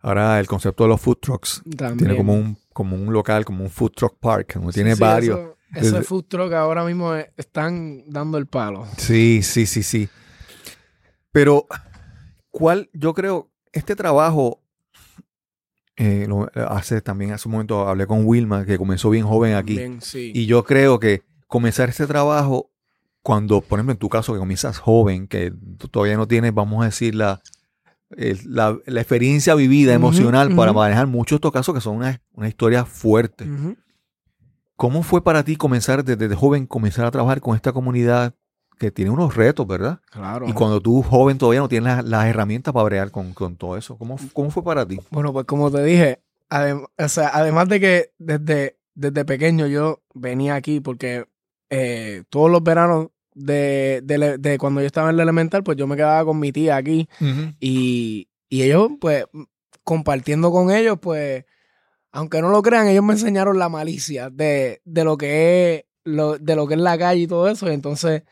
[0.00, 1.62] ahora el concepto de los food trucks.
[1.76, 1.98] También.
[1.98, 5.00] Tiene como un como un local, como un food truck park, como tiene Sí, sí,
[5.02, 5.38] varios.
[5.38, 8.86] eso- Ese Desde- food truck ahora mismo están dando el palo.
[8.98, 10.08] Sí, sí, sí, sí.
[11.32, 11.66] Pero,
[12.50, 12.90] ¿cuál?
[12.92, 14.62] Yo creo, este trabajo,
[15.96, 19.76] eh, lo- hace también, hace un momento hablé con Wilma, que comenzó bien joven aquí.
[19.76, 20.30] Bien, sí.
[20.34, 22.70] Y yo creo que comenzar este trabajo,
[23.22, 25.52] cuando, por ejemplo, en tu caso, que comienzas joven, que
[25.90, 27.40] todavía no tienes, vamos a decir, la,
[28.46, 32.84] la, la experiencia vivida emocional para manejar muchos estos casos que son una, una historia
[32.84, 33.46] fuerte.
[34.76, 38.34] ¿Cómo fue para ti comenzar desde joven, comenzar a trabajar con esta comunidad
[38.78, 40.00] que tiene unos retos, verdad?
[40.10, 40.48] Claro.
[40.48, 43.76] Y cuando tú joven todavía no tienes las, las herramientas para bregar con, con todo
[43.76, 43.96] eso.
[43.96, 44.98] ¿Cómo, ¿Cómo fue para ti?
[45.10, 50.02] Bueno, pues como te dije, adem- o sea, además de que desde, desde pequeño yo
[50.12, 51.24] venía aquí porque
[51.70, 55.86] eh, todos los veranos de, de de cuando yo estaba en la elemental, pues yo
[55.86, 57.08] me quedaba con mi tía aquí
[57.60, 59.24] y, y ellos, pues,
[59.82, 61.44] compartiendo con ellos, pues,
[62.12, 66.38] aunque no lo crean, ellos me enseñaron la malicia de, de lo que es lo,
[66.38, 67.68] de lo que es la calle y todo eso.
[67.70, 68.22] Y entonces,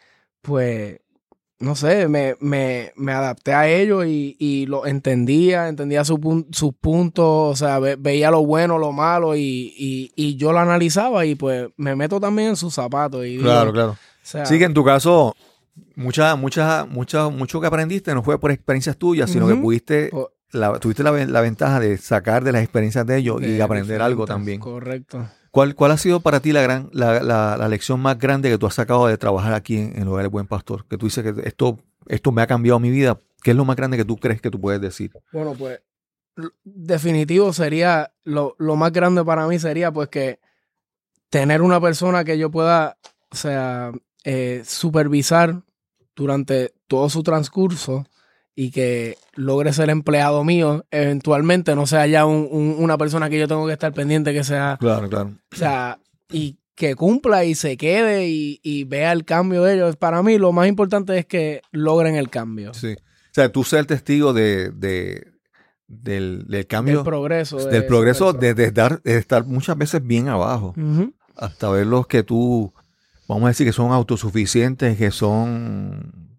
[0.41, 1.01] pues,
[1.59, 6.75] no sé, me, me, me adapté a ellos y, y lo entendía, entendía su sus
[6.75, 11.25] puntos, o sea, ve- veía lo bueno, lo malo y, y, y yo lo analizaba
[11.25, 13.25] y pues me meto también en sus zapatos.
[13.27, 13.97] Y digo, claro.
[14.23, 15.35] Sea, Sí que en tu caso,
[15.97, 20.11] mucha, mucha, mucha, mucho que aprendiste no fue por experiencias tuyas, sino que pudiste,
[20.53, 23.63] la, tuviste la, ven- la ventaja de sacar de las experiencias de ellos y de
[23.63, 24.61] aprender algo también.
[24.61, 25.27] Correcto.
[25.51, 28.57] ¿Cuál, ¿Cuál ha sido para ti la, gran, la, la- la lección más grande que
[28.59, 30.87] tú has sacado de trabajar aquí en, el Hogar del Buen Pastor?
[30.89, 33.19] Que tú dices que esto, esto me ha cambiado mi vida.
[33.43, 35.11] ¿Qué es lo más grande que tú crees que tú puedes decir?
[35.33, 35.81] Bueno, pues
[36.65, 40.41] definitivo sería, lo, lo más grande para mí sería pues que
[41.29, 42.97] tener una persona que yo pueda,
[43.31, 43.93] o sea,
[44.25, 45.63] eh, supervisar
[46.15, 48.07] durante todo su transcurso
[48.55, 53.39] y que logre ser empleado mío, eventualmente no sea ya un- un- una persona que
[53.39, 55.31] yo tengo que estar pendiente que sea, Claro, claro.
[55.53, 55.99] o sea,
[56.31, 59.97] y que cumpla y se quede y, y vea el cambio de ellos.
[59.97, 62.95] Para mí lo más importante es que logren el cambio, Sí.
[62.95, 65.33] O sea, tú ser testigo de, de-
[65.87, 67.57] del, del cambio, del progreso.
[67.59, 68.41] de del progreso, persona.
[68.41, 70.75] de, de dar- de estar muchas veces bien abajo,
[71.37, 72.73] hasta ver los que tú,
[73.35, 76.39] vamos a decir que son autosuficientes, que son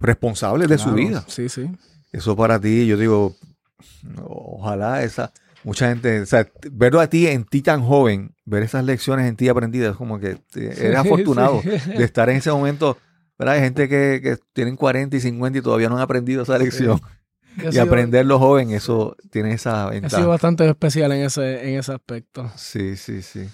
[0.00, 1.24] responsables de su vida.
[1.28, 1.70] Sí, sí.
[2.12, 3.34] Eso para ti, yo digo,
[4.24, 5.32] ojalá esa,
[5.62, 9.36] mucha gente, o sea, verlo a ti en ti tan joven, ver esas lecciones en
[9.36, 11.68] ti aprendidas, como que te- eres afortunado Sí.
[11.98, 12.98] de estar en ese momento.
[13.38, 13.54] ¿verdad?
[13.56, 17.00] Hay gente que, que tienen 40 y 50 y todavía no han aprendido esa lección.
[17.56, 20.26] Y sido- aprenderlo joven, eso tiene esa Ha sido ventaja.
[20.26, 22.50] bastante especial en ese, en ese aspecto.
[22.56, 23.48] Sí, sí, sí.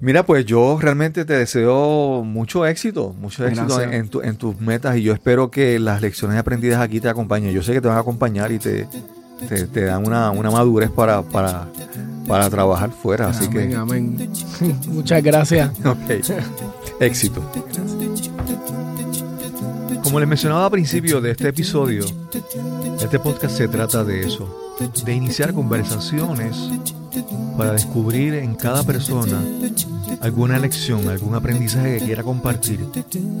[0.00, 4.96] Mira, pues yo realmente te deseo mucho éxito, mucho éxito en, tu- en tus metas
[4.98, 7.52] y yo espero que las lecciones aprendidas aquí te acompañen.
[7.52, 8.86] Yo sé que te van a acompañar y te,
[9.48, 11.66] te, te dan una, una madurez para, para,
[12.28, 13.28] para trabajar fuera.
[13.28, 14.30] Así amén, que, amén.
[14.88, 15.70] Muchas gracias.
[15.84, 16.10] ok,
[17.00, 17.42] éxito.
[20.02, 22.04] Como les mencionaba al principio de este episodio,
[23.00, 24.74] este podcast se trata de eso,
[25.04, 26.54] de iniciar conversaciones
[27.56, 29.40] para descubrir en cada persona
[30.20, 32.80] alguna lección, algún aprendizaje que quiera compartir,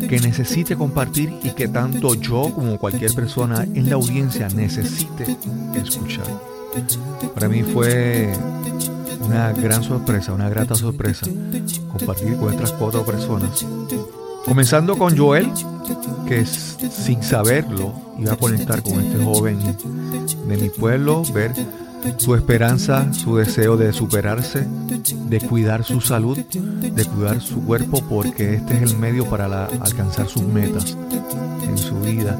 [0.08, 5.36] que necesite compartir y que tanto yo como cualquier persona en la audiencia necesite
[5.74, 6.26] escuchar.
[7.34, 8.32] Para mí fue
[9.22, 11.26] una gran sorpresa, una grata sorpresa
[11.90, 13.66] compartir con estas cuatro personas.
[14.44, 15.50] Comenzando con Joel,
[16.28, 19.58] que sin saberlo iba a conectar con este joven
[20.48, 21.52] de mi pueblo, ver
[22.16, 24.66] su esperanza, su deseo de superarse,
[25.28, 30.28] de cuidar su salud, de cuidar su cuerpo, porque este es el medio para alcanzar
[30.28, 30.96] sus metas
[31.62, 32.38] en su vida.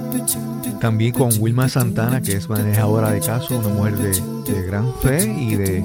[0.80, 5.32] También con Wilma Santana, que es manejadora de caso, una mujer de, de gran fe
[5.32, 5.84] y de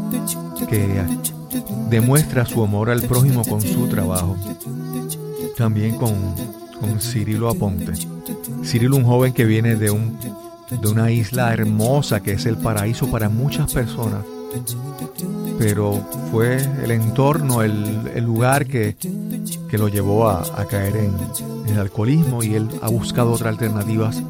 [0.69, 1.03] que
[1.89, 4.37] demuestra su amor al prójimo con su trabajo.
[5.57, 6.15] También con,
[6.79, 7.93] con Cirilo Aponte.
[8.63, 10.17] Cirilo, un joven que viene de, un,
[10.71, 14.23] de una isla hermosa que es el paraíso para muchas personas,
[15.59, 15.93] pero
[16.31, 18.95] fue el entorno, el, el lugar que,
[19.69, 21.15] que lo llevó a, a caer en,
[21.67, 24.23] en el alcoholismo y él ha buscado otras alternativas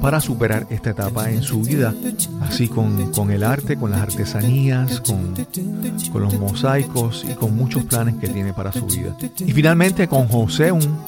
[0.00, 1.94] para superar esta etapa en su vida,
[2.40, 5.34] así con, con el arte, con las artesanías, con,
[6.12, 9.16] con los mosaicos y con muchos planes que tiene para su vida.
[9.38, 10.98] Y finalmente con José, un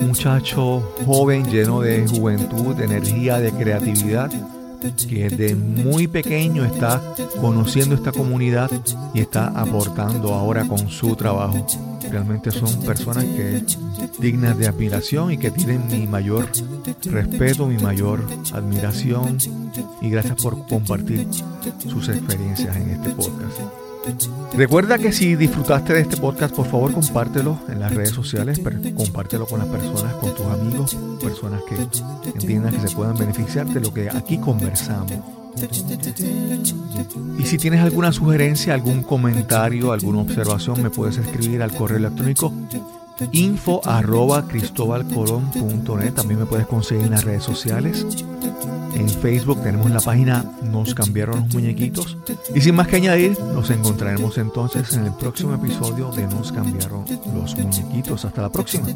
[0.00, 4.30] muchacho joven lleno de juventud, de energía, de creatividad,
[5.08, 7.02] que desde muy pequeño está
[7.40, 8.70] conociendo esta comunidad
[9.14, 11.66] y está aportando ahora con su trabajo.
[12.10, 13.62] Realmente son personas que
[14.18, 16.48] dignas de admiración y que tienen mi mayor
[17.04, 19.38] respeto, mi mayor admiración
[20.00, 21.26] y gracias por compartir
[21.88, 23.60] sus experiencias en este podcast.
[24.54, 28.60] Recuerda que si disfrutaste de este podcast, por favor compártelo en las redes sociales,
[28.96, 31.76] compártelo con las personas, con tus amigos, personas que
[32.30, 35.39] entiendan que se puedan beneficiar de lo que aquí conversamos.
[37.38, 42.52] Y si tienes alguna sugerencia, algún comentario, alguna observación, me puedes escribir al correo electrónico
[43.32, 43.80] info.
[46.14, 48.06] También me puedes conseguir en las redes sociales.
[48.94, 52.16] En Facebook tenemos la página Nos cambiaron los muñequitos.
[52.54, 57.04] Y sin más que añadir, nos encontraremos entonces en el próximo episodio de Nos cambiaron
[57.34, 58.24] los muñequitos.
[58.24, 58.86] Hasta la próxima.